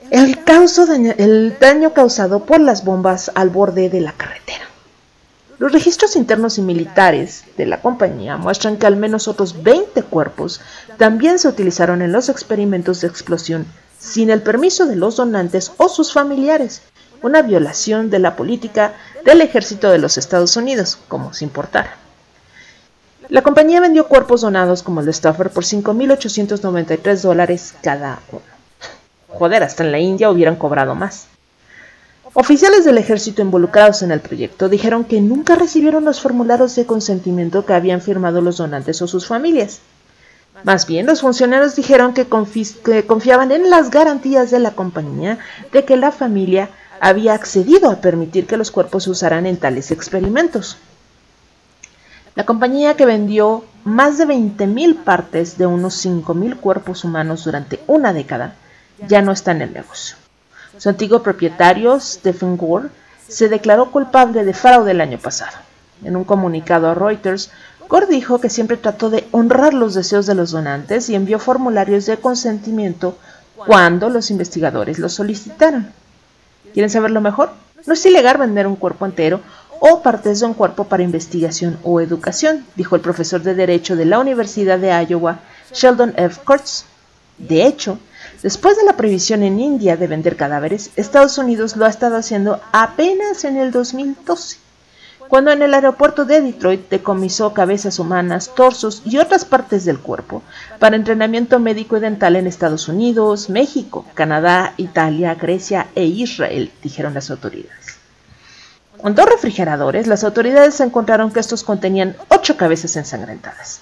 el, 0.10 0.36
el 1.20 1.60
daño 1.60 1.94
causado 1.94 2.44
por 2.44 2.60
las 2.60 2.84
bombas 2.84 3.32
al 3.36 3.52
borde 3.52 3.88
de 3.92 4.02
la 4.02 4.14
carretera. 4.14 4.71
Los 5.62 5.74
registros 5.74 6.16
internos 6.16 6.58
y 6.58 6.64
militares 6.64 7.44
de 7.56 7.68
la 7.68 7.84
compañía 7.84 8.36
muestran 8.36 8.78
que 8.78 8.88
al 8.88 8.96
menos 8.96 9.28
otros 9.28 9.62
20 9.62 10.02
cuerpos 10.02 10.60
también 10.98 11.38
se 11.38 11.48
utilizaron 11.48 12.02
en 12.02 12.12
los 12.12 12.30
experimentos 12.30 13.02
de 13.02 13.08
explosión 13.08 13.68
sin 14.00 14.32
el 14.32 14.42
permiso 14.42 14.88
de 14.88 14.96
los 14.96 15.18
donantes 15.18 15.72
o 15.78 15.88
sus 15.88 16.14
familiares, 16.14 16.82
una 17.22 17.44
violación 17.44 18.10
de 18.10 18.18
la 18.18 18.36
política 18.36 18.96
del 19.24 19.42
ejército 19.42 19.92
de 19.92 20.00
los 20.00 20.18
Estados 20.18 20.58
Unidos, 20.58 20.98
como 21.08 21.32
se 21.32 21.46
importara. 21.46 21.96
La 23.30 23.44
compañía 23.44 23.82
vendió 23.82 24.08
cuerpos 24.08 24.42
donados 24.42 24.82
como 24.82 25.02
el 25.02 25.06
de 25.06 25.12
Stafford 25.12 25.52
por 25.52 25.64
5.893 25.64 27.22
dólares 27.22 27.76
cada 27.84 28.20
uno. 28.32 28.42
Joder, 29.28 29.62
hasta 29.62 29.84
en 29.84 29.92
la 29.92 30.00
India 30.00 30.32
hubieran 30.32 30.56
cobrado 30.56 30.96
más. 30.96 31.28
Oficiales 32.34 32.86
del 32.86 32.98
ejército 32.98 33.42
involucrados 33.42 34.04
en 34.04 34.12
el 34.12 34.22
proyecto 34.22 34.70
dijeron 34.70 35.04
que 35.04 35.20
nunca 35.20 35.56
recibieron 35.56 36.06
los 36.06 36.22
formularios 36.22 36.74
de 36.78 36.86
consentimiento 36.86 37.66
que 37.66 37.74
habían 37.74 38.00
firmado 38.00 38.40
los 38.40 38.56
donantes 38.56 39.02
o 39.02 39.08
sus 39.08 39.28
familias. 39.28 39.82
Más 40.64 40.88
bien, 40.88 41.08
los 41.08 41.20
funcionarios 41.20 41.76
dijeron 41.76 42.14
que, 42.14 42.28
confiaban 42.28 43.52
en 43.52 43.70
las 43.70 43.92
garantías 43.92 44.50
de 44.50 44.60
la 44.60 44.72
compañía 44.72 45.40
de 45.74 45.84
que 45.84 45.98
la 45.98 46.14
familia 46.14 46.70
había 47.02 47.34
accedido 47.34 47.92
a 47.92 48.00
permitir 48.00 48.48
que 48.48 48.56
los 48.56 48.72
cuerpos 48.72 49.04
se 49.04 49.10
usaran 49.10 49.46
en 49.46 49.58
tales 49.58 49.92
experimentos. 49.92 50.78
La 52.36 52.46
compañía 52.46 52.96
que 52.96 53.06
vendió 53.06 53.66
más 53.84 54.18
de 54.18 54.26
20.000 54.26 55.04
partes 55.04 55.58
de 55.58 55.66
unos 55.66 56.06
5.000 56.06 56.62
cuerpos 56.62 57.04
humanos 57.04 57.44
durante 57.44 57.82
una 57.88 58.14
década 58.14 58.56
ya 59.06 59.22
no 59.22 59.34
está 59.34 59.52
en 59.52 59.64
el 59.64 59.74
negocio. 59.74 60.21
Su 60.82 60.90
antiguo 60.90 61.22
propietario, 61.22 62.00
Stephen 62.00 62.58
Gore, 62.58 62.90
se 63.28 63.50
declaró 63.50 63.92
culpable 63.92 64.44
de 64.44 64.56
fraude 64.56 64.90
el 64.90 65.02
año 65.02 65.20
pasado. 65.20 65.56
En 66.04 66.16
un 66.16 66.24
comunicado 66.24 66.90
a 66.90 66.96
Reuters, 66.96 67.52
Gore 67.88 68.08
dijo 68.08 68.42
que 68.42 68.50
siempre 68.50 68.78
trató 68.78 69.12
de 69.12 69.28
honrar 69.30 69.76
los 69.76 69.94
deseos 69.94 70.26
de 70.26 70.34
los 70.34 70.50
donantes 70.50 71.08
y 71.08 71.14
envió 71.14 71.38
formularios 71.38 72.08
de 72.08 72.18
consentimiento 72.18 73.16
cuando 73.56 74.10
los 74.10 74.32
investigadores 74.32 74.98
los 74.98 75.14
solicitaron. 75.14 75.92
¿Quieren 76.74 76.90
saberlo 76.90 77.22
mejor? 77.22 77.52
No 77.86 77.94
es 77.94 78.04
ilegal 78.04 78.40
vender 78.40 78.66
un 78.66 78.76
cuerpo 78.76 79.06
entero 79.06 79.40
o 79.80 80.02
partes 80.02 80.40
de 80.40 80.48
un 80.48 80.56
cuerpo 80.56 80.86
para 80.86 81.04
investigación 81.04 81.78
o 81.84 82.02
educación, 82.02 82.66
dijo 82.76 82.96
el 82.96 83.02
profesor 83.02 83.44
de 83.44 83.54
Derecho 83.54 83.96
de 83.96 84.06
la 84.06 84.18
Universidad 84.18 84.80
de 84.80 84.90
Iowa, 85.08 85.42
Sheldon 85.72 86.16
F. 86.18 86.42
Kurtz. 86.44 86.86
De 87.38 87.68
hecho, 87.68 88.00
después 88.44 88.78
de 88.78 88.84
la 88.84 88.98
prohibición 88.98 89.44
en 89.44 89.60
India 89.60 89.98
de 89.98 90.08
vender 90.08 90.36
cadáveres, 90.36 90.92
Estados 90.96 91.38
Unidos 91.38 91.76
lo 91.76 91.86
ha 91.86 91.90
estado 91.90 92.18
haciendo 92.18 92.60
apenas 92.72 93.44
en 93.44 93.58
el 93.58 93.72
2012 93.72 94.58
cuando 95.32 95.52
en 95.52 95.62
el 95.62 95.74
aeropuerto 95.74 96.26
de 96.26 96.42
Detroit 96.42 96.90
decomisó 96.90 97.54
cabezas 97.54 98.00
humanas, 98.00 98.52
torsos 98.54 99.02
y 99.06 99.18
otras 99.18 99.46
partes 99.46 99.86
del 99.86 99.98
cuerpo 99.98 100.44
para 100.78 100.98
entrenamiento 100.98 101.58
médico 101.58 101.96
y 101.96 102.02
dental 102.02 102.36
en 102.36 102.48
Estados 102.48 102.90
Unidos, 102.90 103.50
México, 103.50 104.06
Canadá, 104.14 104.74
Italia, 104.76 105.36
Grecia 105.36 105.88
e 105.96 106.04
Israel, 106.04 106.70
dijeron 106.84 107.14
las 107.14 107.32
autoridades. 107.32 107.96
Con 109.02 109.16
dos 109.16 109.26
refrigeradores, 109.26 110.06
las 110.06 110.26
autoridades 110.26 110.82
encontraron 110.82 111.32
que 111.32 111.40
estos 111.40 111.64
contenían 111.64 112.18
ocho 112.28 112.58
cabezas 112.58 112.98
ensangrentadas. 112.98 113.80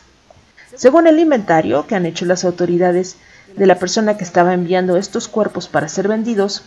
Según 0.76 1.07
el 1.07 1.18
inventario 1.18 1.88
que 1.88 1.95
han 1.95 2.05
hecho 2.05 2.26
las 2.26 2.45
autoridades 2.45 3.16
de 3.60 3.68
la 3.68 3.78
persona 3.78 4.16
que 4.16 4.24
estaba 4.24 4.53
enviando 4.53 4.95
estos 4.95 5.28
cuerpos 5.28 5.68
para 5.68 5.89
ser 5.89 6.07
vendidos, 6.07 6.64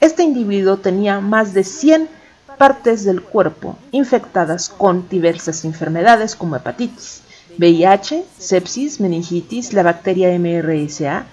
este 0.00 0.22
individuo 0.22 0.76
tenía 0.76 1.18
más 1.18 1.54
de 1.54 1.64
100 1.64 2.08
partes 2.56 3.04
del 3.04 3.20
cuerpo 3.20 3.76
infectadas 3.90 4.68
con 4.68 5.08
diversas 5.08 5.64
enfermedades 5.64 6.36
como 6.36 6.54
hepatitis, 6.54 7.22
VIH, 7.58 8.24
sepsis, 8.38 9.00
meningitis, 9.00 9.72
la 9.72 9.82
bacteria 9.82 10.38
MRSA, 10.38 11.24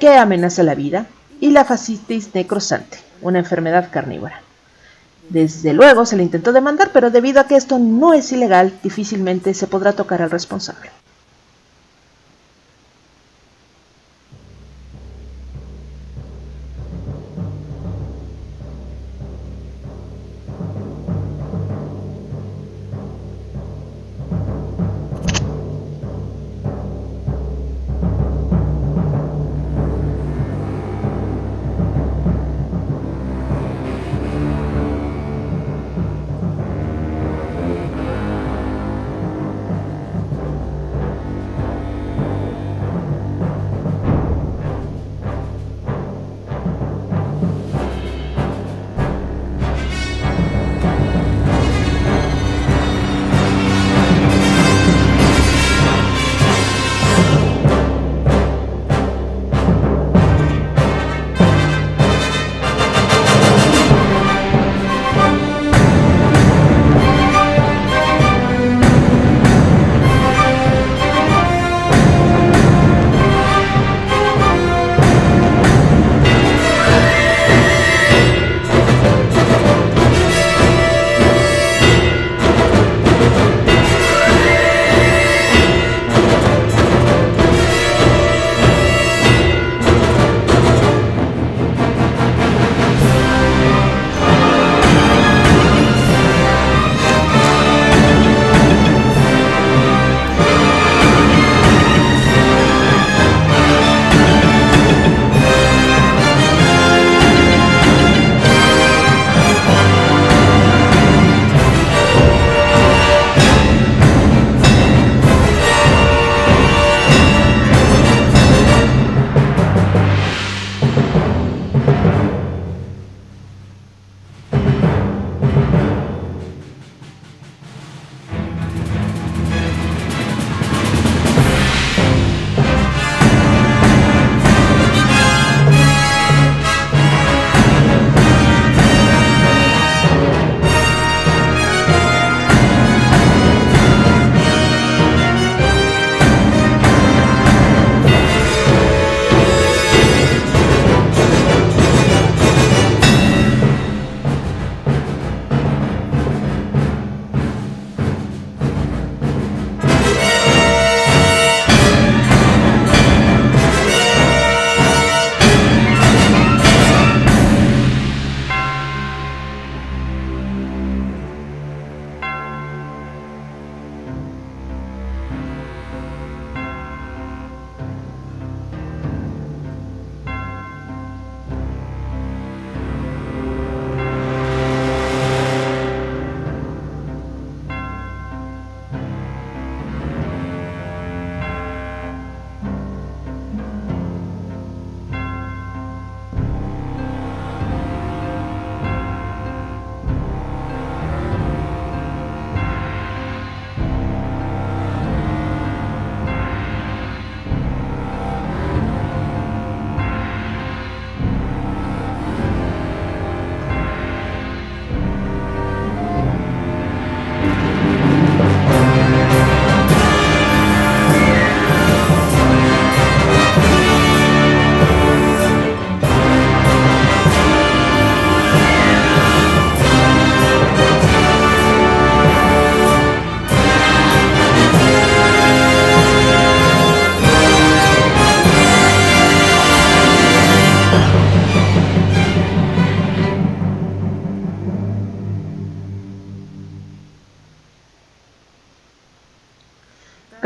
que 0.00 0.08
amenaza 0.08 0.62
la 0.62 0.74
vida, 0.74 1.06
y 1.38 1.50
la 1.50 1.66
fascitis 1.66 2.34
necrosante, 2.34 2.98
una 3.20 3.40
enfermedad 3.40 3.90
carnívora. 3.90 4.40
Desde 5.28 5.74
luego 5.74 6.06
se 6.06 6.16
le 6.16 6.22
intentó 6.22 6.52
demandar, 6.52 6.92
pero 6.94 7.10
debido 7.10 7.40
a 7.40 7.46
que 7.46 7.56
esto 7.56 7.78
no 7.78 8.14
es 8.14 8.32
ilegal, 8.32 8.72
difícilmente 8.82 9.52
se 9.52 9.66
podrá 9.66 9.92
tocar 9.92 10.22
al 10.22 10.30
responsable. 10.30 10.90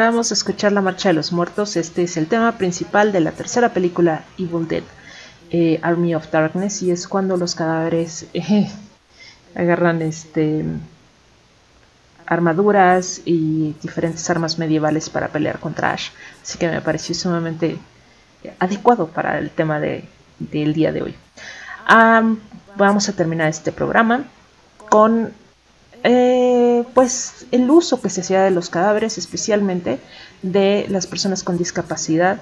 Acabamos 0.07 0.28
de 0.28 0.34
escuchar 0.34 0.70
La 0.70 0.82
Marcha 0.82 1.09
de 1.09 1.14
los 1.14 1.32
Muertos. 1.32 1.74
Este 1.74 2.04
es 2.04 2.16
el 2.16 2.28
tema 2.28 2.52
principal 2.59 3.11
de 3.11 3.18
la 3.18 3.32
tercera 3.32 3.70
película 3.70 4.22
Evil 4.38 4.68
Dead, 4.68 4.84
eh, 5.50 5.80
Army 5.82 6.14
of 6.14 6.30
Darkness, 6.30 6.80
y 6.82 6.92
es 6.92 7.09
cuando 7.09 7.36
los 7.36 7.57
cadáveres 7.57 8.28
eh, 8.32 8.70
agarran 9.57 10.02
este 10.02 10.64
armaduras 12.24 13.20
y 13.24 13.74
diferentes 13.82 14.30
armas 14.30 14.61
medievales 14.61 15.11
para 15.11 15.26
pelear 15.26 15.59
contra 15.59 15.90
Ash. 15.90 16.11
Así 16.40 16.57
que 16.57 16.68
me 16.68 16.80
pareció 16.80 17.12
sumamente 17.12 17.76
adecuado 18.61 19.09
para 19.09 19.40
el 19.40 19.50
tema 19.50 19.80
de, 19.80 20.04
del 20.38 20.72
día 20.72 20.92
de 20.92 21.02
hoy. 21.02 21.16
Am, 21.84 22.38
vamos 22.76 23.09
a 23.09 23.12
terminar 23.12 23.48
este 23.48 23.72
programa 23.72 24.22
con 24.88 25.32
eh, 26.09 26.84
pues 26.94 27.46
el 27.50 27.68
uso 27.68 28.00
que 28.00 28.11
se 28.11 28.20
hacía 28.20 28.44
de 28.44 28.52
los 28.52 28.70
cadáveres, 28.70 29.18
especialmente 29.18 29.98
de 30.40 30.86
las 30.88 31.09
personas 31.09 31.42
con 31.42 31.59
discapacidad 31.59 32.40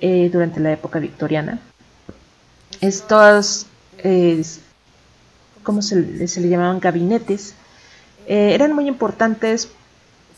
eh, 0.00 0.30
durante 0.32 0.58
la 0.58 0.72
época 0.72 1.00
victoriana. 1.00 1.60
Estos, 2.80 3.66
¿cómo 5.62 5.82
se, 5.82 6.26
se 6.28 6.40
le 6.40 6.48
llamaban? 6.48 6.80
Gabinetes. 6.80 7.54
eh, 8.26 8.54
eran 8.54 8.72
muy 8.72 8.88
importantes, 8.88 9.68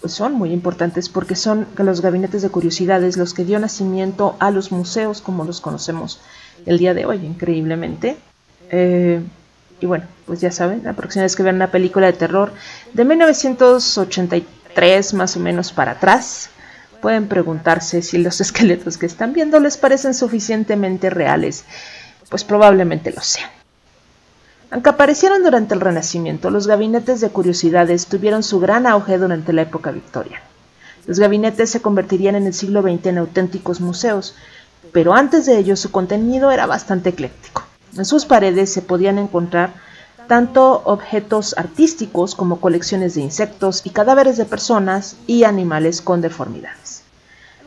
pues 0.01 0.13
son 0.13 0.33
muy 0.33 0.51
importantes 0.53 1.09
porque 1.09 1.37
son 1.37 1.69
los 1.79 2.01
gabinetes 2.01 2.43
de 2.43 2.49
curiosidades 2.49 3.17
los 3.17 3.33
que 3.33 3.45
dio 3.45 3.61
nacimiento 3.61 4.35
a 4.41 4.51
los 4.51 4.73
museos 4.73 5.21
como 5.21 5.45
los 5.45 5.61
conocemos 5.61 6.21
el 6.67 6.79
día 6.79 6.95
de 6.95 7.07
hoy, 7.07 7.25
increíblemente. 7.25 8.17
Y 9.81 9.87
bueno, 9.87 10.05
pues 10.27 10.41
ya 10.41 10.51
saben, 10.51 10.83
la 10.85 10.95
próxima 10.95 11.25
vez 11.25 11.37
que 11.37 11.43
vean 11.43 11.57
una 11.57 11.71
película 11.71 12.07
de 12.07 12.15
terror 12.15 12.53
de 12.93 13.05
1983 13.05 15.15
más 15.15 15.37
o 15.37 15.41
menos 15.41 15.73
para 15.73 15.93
atrás, 15.93 16.51
pueden 17.01 17.29
preguntarse 17.29 18.03
si 18.03 18.19
los 18.19 18.41
esqueletos 18.41 18.99
que 18.99 19.07
están 19.07 19.33
viendo 19.33 19.61
les 19.61 19.77
parecen 19.77 20.15
suficientemente 20.15 21.11
reales. 21.11 21.65
Pues 22.29 22.43
probablemente 22.43 23.13
lo 23.13 23.21
sean. 23.21 23.51
Aunque 24.71 24.91
aparecieron 24.91 25.45
durante 25.45 25.75
el 25.75 25.81
Renacimiento, 25.81 26.51
los 26.51 26.67
gabinetes 26.67 27.21
de 27.21 27.31
curiosidades 27.31 28.07
tuvieron 28.07 28.43
su 28.43 28.59
gran 28.59 28.87
auge 28.87 29.17
durante 29.17 29.53
la 29.53 29.63
época 29.63 29.93
victoriana. 29.93 30.43
Los 31.07 31.21
gabinetes 31.21 31.71
se 31.71 31.81
convertirían 31.81 32.35
en 32.35 32.47
el 32.47 32.55
siglo 32.55 32.83
XX 32.83 33.07
en 33.07 33.19
auténticos 33.19 33.81
museos, 33.81 34.35
pero 34.93 35.15
antes 35.15 35.47
de 35.47 35.57
ello 35.57 35.77
su 35.77 35.93
contenido 35.93 36.51
era 36.51 36.67
bastante 36.67 37.11
ecléctico. 37.11 37.63
En 37.97 38.05
sus 38.05 38.27
paredes 38.27 38.73
se 38.73 38.83
podían 38.83 39.19
encontrar 39.19 39.71
tanto 40.27 40.83
objetos 40.85 41.55
artísticos 41.57 42.35
como 42.35 42.61
colecciones 42.61 43.15
de 43.15 43.23
insectos 43.23 43.83
y 43.85 43.91
cadáveres 43.91 44.37
de 44.37 44.45
personas 44.45 45.17
y 45.27 45.45
animales 45.45 46.03
con 46.03 46.21
deformidades. 46.21 47.03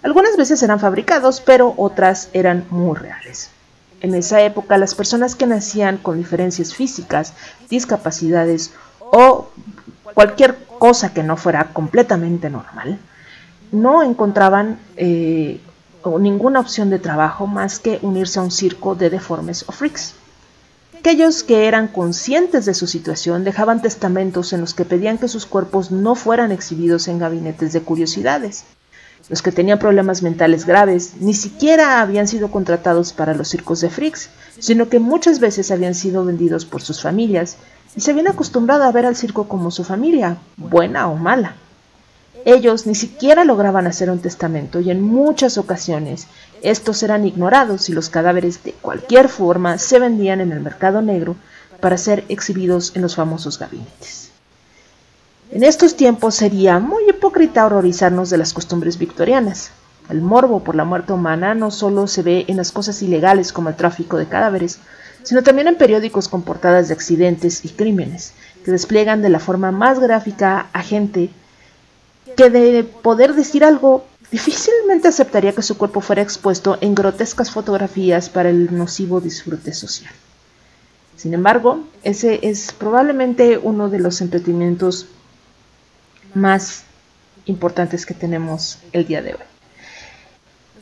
Algunas 0.03 0.37
veces 0.37 0.61
eran 0.63 0.79
fabricados, 0.79 1.41
pero 1.41 1.73
otras 1.77 2.29
eran 2.33 2.65
muy 2.69 2.97
reales. 2.97 3.49
En 4.01 4.15
esa 4.15 4.41
época, 4.41 4.77
las 4.77 4.95
personas 4.95 5.35
que 5.35 5.45
nacían 5.45 5.97
con 5.97 6.17
diferencias 6.17 6.73
físicas, 6.73 7.33
discapacidades 7.69 8.71
o 8.99 9.49
cualquier 10.13 10.57
cosa 10.79 11.13
que 11.13 11.23
no 11.23 11.35
fuera 11.35 11.73
completamente 11.73 12.49
normal, 12.49 12.99
no 13.71 14.03
encontraban 14.03 14.79
eh, 14.95 15.59
ninguna 16.19 16.61
opción 16.61 16.89
de 16.89 16.99
trabajo 16.99 17.45
más 17.45 17.79
que 17.79 17.99
unirse 18.01 18.39
a 18.39 18.43
un 18.43 18.51
circo 18.51 18.95
de 18.95 19.09
deformes 19.09 19.65
o 19.67 19.71
freaks. 19.71 20.15
Aquellos 20.99 21.43
que 21.43 21.65
eran 21.69 21.87
conscientes 21.87 22.65
de 22.65 22.73
su 22.73 22.85
situación 22.85 23.45
dejaban 23.45 23.81
testamentos 23.81 24.51
en 24.51 24.59
los 24.59 24.73
que 24.73 24.83
pedían 24.83 25.17
que 25.17 25.29
sus 25.29 25.45
cuerpos 25.45 25.91
no 25.91 26.13
fueran 26.13 26.51
exhibidos 26.51 27.07
en 27.07 27.19
gabinetes 27.19 27.71
de 27.71 27.79
curiosidades. 27.79 28.65
Los 29.29 29.41
que 29.41 29.53
tenían 29.53 29.79
problemas 29.79 30.21
mentales 30.23 30.65
graves 30.65 31.13
ni 31.21 31.33
siquiera 31.33 32.01
habían 32.01 32.27
sido 32.27 32.51
contratados 32.51 33.13
para 33.13 33.33
los 33.33 33.47
circos 33.47 33.79
de 33.79 33.89
freaks, 33.89 34.29
sino 34.59 34.89
que 34.89 34.99
muchas 34.99 35.39
veces 35.39 35.71
habían 35.71 35.95
sido 35.95 36.25
vendidos 36.25 36.65
por 36.65 36.81
sus 36.81 37.01
familias 37.01 37.55
y 37.95 38.01
se 38.01 38.11
habían 38.11 38.27
acostumbrado 38.27 38.83
a 38.83 38.91
ver 38.91 39.05
al 39.05 39.15
circo 39.15 39.47
como 39.47 39.71
su 39.71 39.85
familia, 39.85 40.35
buena 40.57 41.07
o 41.07 41.15
mala. 41.15 41.55
Ellos 42.45 42.87
ni 42.87 42.95
siquiera 42.95 43.43
lograban 43.43 43.87
hacer 43.87 44.09
un 44.09 44.19
testamento 44.19 44.79
y 44.79 44.91
en 44.91 45.01
muchas 45.01 45.57
ocasiones 45.57 46.27
estos 46.61 47.03
eran 47.03 47.25
ignorados 47.25 47.89
y 47.89 47.93
los 47.93 48.09
cadáveres 48.09 48.63
de 48.63 48.73
cualquier 48.73 49.29
forma 49.29 49.77
se 49.77 49.99
vendían 49.99 50.41
en 50.41 50.51
el 50.51 50.59
mercado 50.59 51.01
negro 51.01 51.35
para 51.79 51.97
ser 51.97 52.25
exhibidos 52.29 52.95
en 52.95 53.01
los 53.01 53.15
famosos 53.15 53.59
gabinetes. 53.59 54.31
En 55.51 55.63
estos 55.63 55.95
tiempos 55.95 56.35
sería 56.35 56.79
muy 56.79 57.09
hipócrita 57.09 57.65
horrorizarnos 57.65 58.29
de 58.29 58.37
las 58.37 58.53
costumbres 58.53 58.97
victorianas. 58.99 59.71
El 60.09 60.21
morbo 60.21 60.63
por 60.63 60.75
la 60.75 60.85
muerte 60.85 61.13
humana 61.13 61.55
no 61.55 61.71
solo 61.71 62.07
se 62.07 62.21
ve 62.21 62.45
en 62.47 62.57
las 62.57 62.71
cosas 62.71 63.01
ilegales 63.01 63.51
como 63.51 63.69
el 63.69 63.75
tráfico 63.75 64.17
de 64.17 64.27
cadáveres, 64.27 64.79
sino 65.23 65.43
también 65.43 65.67
en 65.67 65.75
periódicos 65.75 66.27
con 66.27 66.43
portadas 66.43 66.87
de 66.87 66.93
accidentes 66.93 67.65
y 67.65 67.69
crímenes, 67.69 68.33
que 68.63 68.71
despliegan 68.71 69.21
de 69.21 69.29
la 69.29 69.39
forma 69.39 69.71
más 69.71 69.99
gráfica 69.99 70.67
a 70.71 70.83
gente 70.83 71.29
que 72.35 72.49
de 72.49 72.83
poder 72.83 73.33
decir 73.33 73.63
algo 73.63 74.05
difícilmente 74.31 75.07
aceptaría 75.07 75.53
que 75.53 75.61
su 75.61 75.77
cuerpo 75.77 76.01
fuera 76.01 76.21
expuesto 76.21 76.77
en 76.81 76.95
grotescas 76.95 77.51
fotografías 77.51 78.29
para 78.29 78.49
el 78.49 78.75
nocivo 78.75 79.21
disfrute 79.21 79.73
social. 79.73 80.13
Sin 81.15 81.33
embargo, 81.33 81.83
ese 82.03 82.39
es 82.43 82.71
probablemente 82.71 83.57
uno 83.57 83.89
de 83.89 83.99
los 83.99 84.21
entretenimientos 84.21 85.07
más 86.33 86.83
importantes 87.45 88.05
que 88.05 88.13
tenemos 88.13 88.79
el 88.93 89.05
día 89.05 89.21
de 89.21 89.33
hoy. 89.33 89.41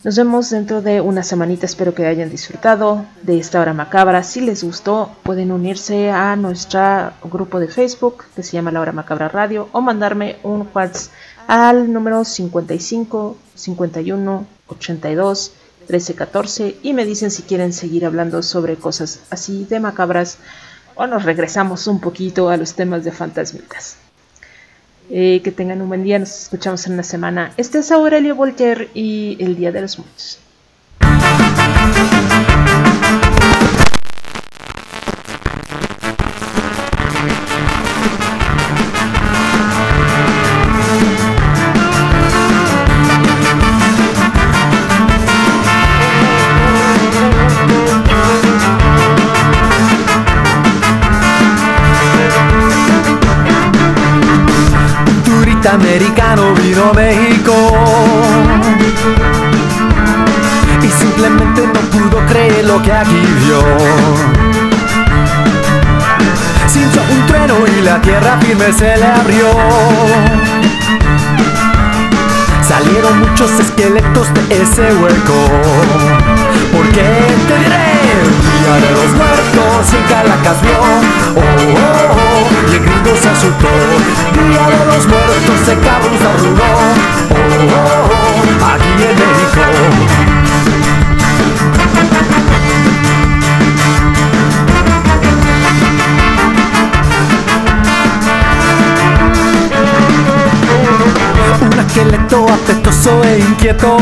Nos 0.03 0.15
vemos 0.15 0.51
dentro 0.51 0.81
de 0.83 1.01
una 1.01 1.23
semanita, 1.23 1.65
espero 1.65 1.95
que 1.95 2.05
hayan 2.05 2.29
disfrutado 2.29 3.03
de 3.23 3.39
esta 3.39 3.59
hora 3.59 3.73
macabra. 3.73 4.21
Si 4.21 4.41
les 4.41 4.63
gustó, 4.63 5.11
pueden 5.23 5.51
unirse 5.51 6.11
a 6.11 6.35
nuestro 6.35 7.13
grupo 7.23 7.59
de 7.59 7.67
Facebook 7.67 8.25
que 8.35 8.43
se 8.43 8.53
llama 8.53 8.71
La 8.71 8.81
Hora 8.81 8.91
Macabra 8.91 9.27
Radio 9.27 9.69
o 9.71 9.81
mandarme 9.81 10.37
un 10.43 10.69
WhatsApp 10.73 11.11
al 11.47 11.91
número 11.91 12.23
55 12.23 13.37
51 13.55 14.47
82 14.67 15.53
13 15.87 16.15
14 16.15 16.77
y 16.83 16.93
me 16.93 17.05
dicen 17.05 17.31
si 17.31 17.43
quieren 17.43 17.71
seguir 17.71 18.05
hablando 18.05 18.43
sobre 18.43 18.75
cosas 18.75 19.21
así 19.29 19.65
de 19.65 19.79
macabras 19.79 20.37
o 20.95 21.07
nos 21.07 21.23
regresamos 21.23 21.87
un 21.87 22.01
poquito 22.01 22.49
a 22.49 22.57
los 22.57 22.73
temas 22.73 23.03
de 23.03 23.11
fantasmitas. 23.11 23.97
Eh, 25.09 25.41
que 25.41 25.51
tengan 25.53 25.81
un 25.81 25.87
buen 25.87 26.03
día, 26.03 26.19
nos 26.19 26.43
escuchamos 26.43 26.85
en 26.87 26.93
una 26.93 27.03
semana. 27.03 27.53
Este 27.55 27.79
es 27.79 27.91
Aurelio 27.91 28.35
Voltaire 28.35 28.89
y 28.93 29.37
el 29.39 29.55
Día 29.55 29.71
de 29.71 29.81
los 29.81 29.97
Muertos. 29.97 30.39
Americano 55.79 56.53
vino 56.55 56.89
a 56.89 56.93
México 56.93 57.53
y 60.81 60.87
simplemente 60.89 61.67
no 61.67 61.79
pudo 61.91 62.25
creer 62.25 62.65
lo 62.65 62.81
que 62.81 62.91
aquí 62.91 63.21
vio. 63.45 63.61
Sintió 66.67 67.01
un 67.11 67.25
trueno 67.27 67.55
y 67.67 67.81
la 67.81 68.01
tierra 68.01 68.37
firme 68.41 68.73
se 68.73 68.97
le 68.97 69.05
abrió. 69.05 69.47
Salieron 72.67 73.19
muchos 73.19 73.51
esqueletos 73.59 74.27
de 74.33 74.61
ese 74.61 74.95
hueco. 74.95 75.39
Porque 76.73 77.03
te 77.47 77.57
diré, 77.59 77.96
Día 78.67 78.75
de 78.75 78.91
los 78.91 79.11
muertos 79.13 79.93
y 79.93 79.95
en 79.95 80.03
Caracas 80.09 80.61
vio. 80.61 80.77
Oh, 80.77 81.39
oh, 81.39 81.79
oh, 82.11 82.51
y 82.69 82.75
el 82.75 82.81
se 83.15 83.29
asustó. 83.29 83.71
Día 84.33 84.65
de 84.67 84.85
los 84.87 85.07
muertos 85.07 85.57
se 85.65 85.73
cabrón 85.77 86.17
se 86.19 86.27
arrugó. 86.27 86.71
Oh, 87.29 87.35
oh, 87.63 88.11
oh, 88.11 88.65
aquí 88.65 88.91
en 89.03 89.15
México. 89.15 89.63
Esqueleto 101.87 102.37
apestoso 102.49 103.23
e 103.23 103.39
inquieto 103.39 103.97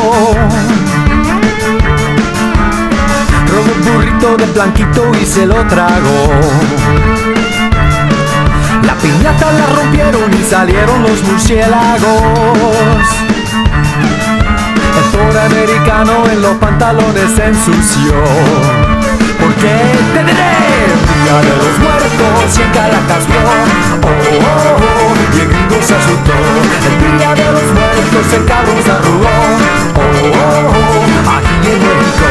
Robó 3.55 3.71
un 3.73 3.93
burrito 3.93 4.37
de 4.37 4.45
blanquito 4.47 5.11
y 5.21 5.25
se 5.25 5.45
lo 5.45 5.65
tragó 5.67 6.31
La 8.83 8.95
piñata 8.95 9.51
la 9.51 9.67
rompieron 9.67 10.33
y 10.33 10.43
salieron 10.43 11.03
los 11.03 11.23
murciélagos 11.23 13.25
pastor 14.95 15.37
americano 15.37 16.25
en 16.31 16.41
los 16.41 16.55
pantalones 16.57 17.29
se 17.35 17.45
ensució. 17.45 18.15
Porque 19.39 19.71
te 20.13 20.23
diré, 20.23 20.53
día 21.23 21.41
de 21.41 21.55
los 21.57 21.79
muertos 21.79 22.57
y 22.57 22.59
en 22.61 22.71
Caracas. 22.71 23.25
Oh, 23.27 23.31
oh, 24.07 24.77
oh, 24.77 24.79
y 25.35 25.37
el 25.41 25.47
gringo 25.47 25.79
se 25.81 25.95
asustó. 25.95 26.33
El 26.87 26.95
día 27.17 27.31
de 27.35 27.51
los 27.51 27.67
muertos 27.73 28.33
el 28.33 28.45
cabrón 28.45 28.81
se 28.83 28.91
arrugó. 28.91 29.35
Oh, 29.95 30.01
oh, 30.01 30.03
oh, 30.69 30.71
aquí 31.37 31.67
en 31.67 31.79
México. 31.79 32.27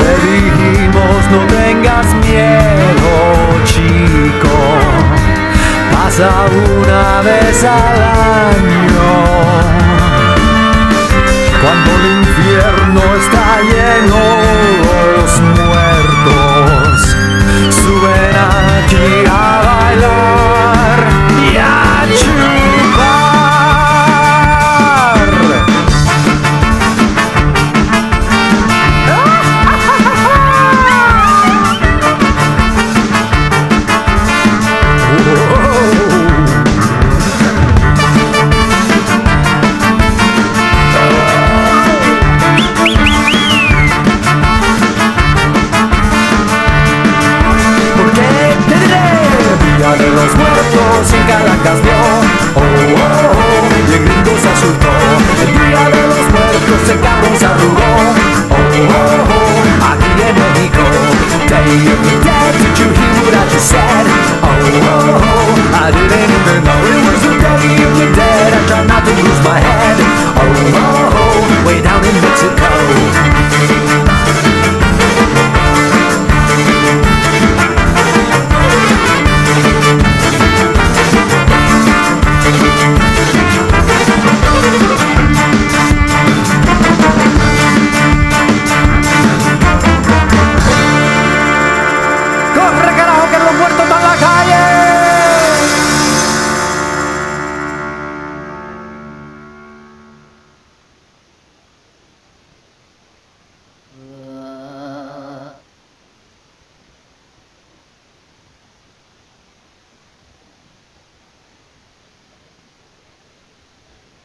Le 0.00 0.12
dijimos 0.30 1.20
no 1.30 1.40
tengas 1.46 2.06
miedo, 2.26 3.12
chico. 3.64 4.56
Pasa 5.92 6.30
una 6.78 7.20
vez 7.22 7.64
al 7.64 7.98
año. 8.02 9.10
Cuando 11.62 11.90
el 11.98 12.04
infierno 12.18 13.00
está 13.22 13.60
lleno 13.70 14.20
los 15.16 15.32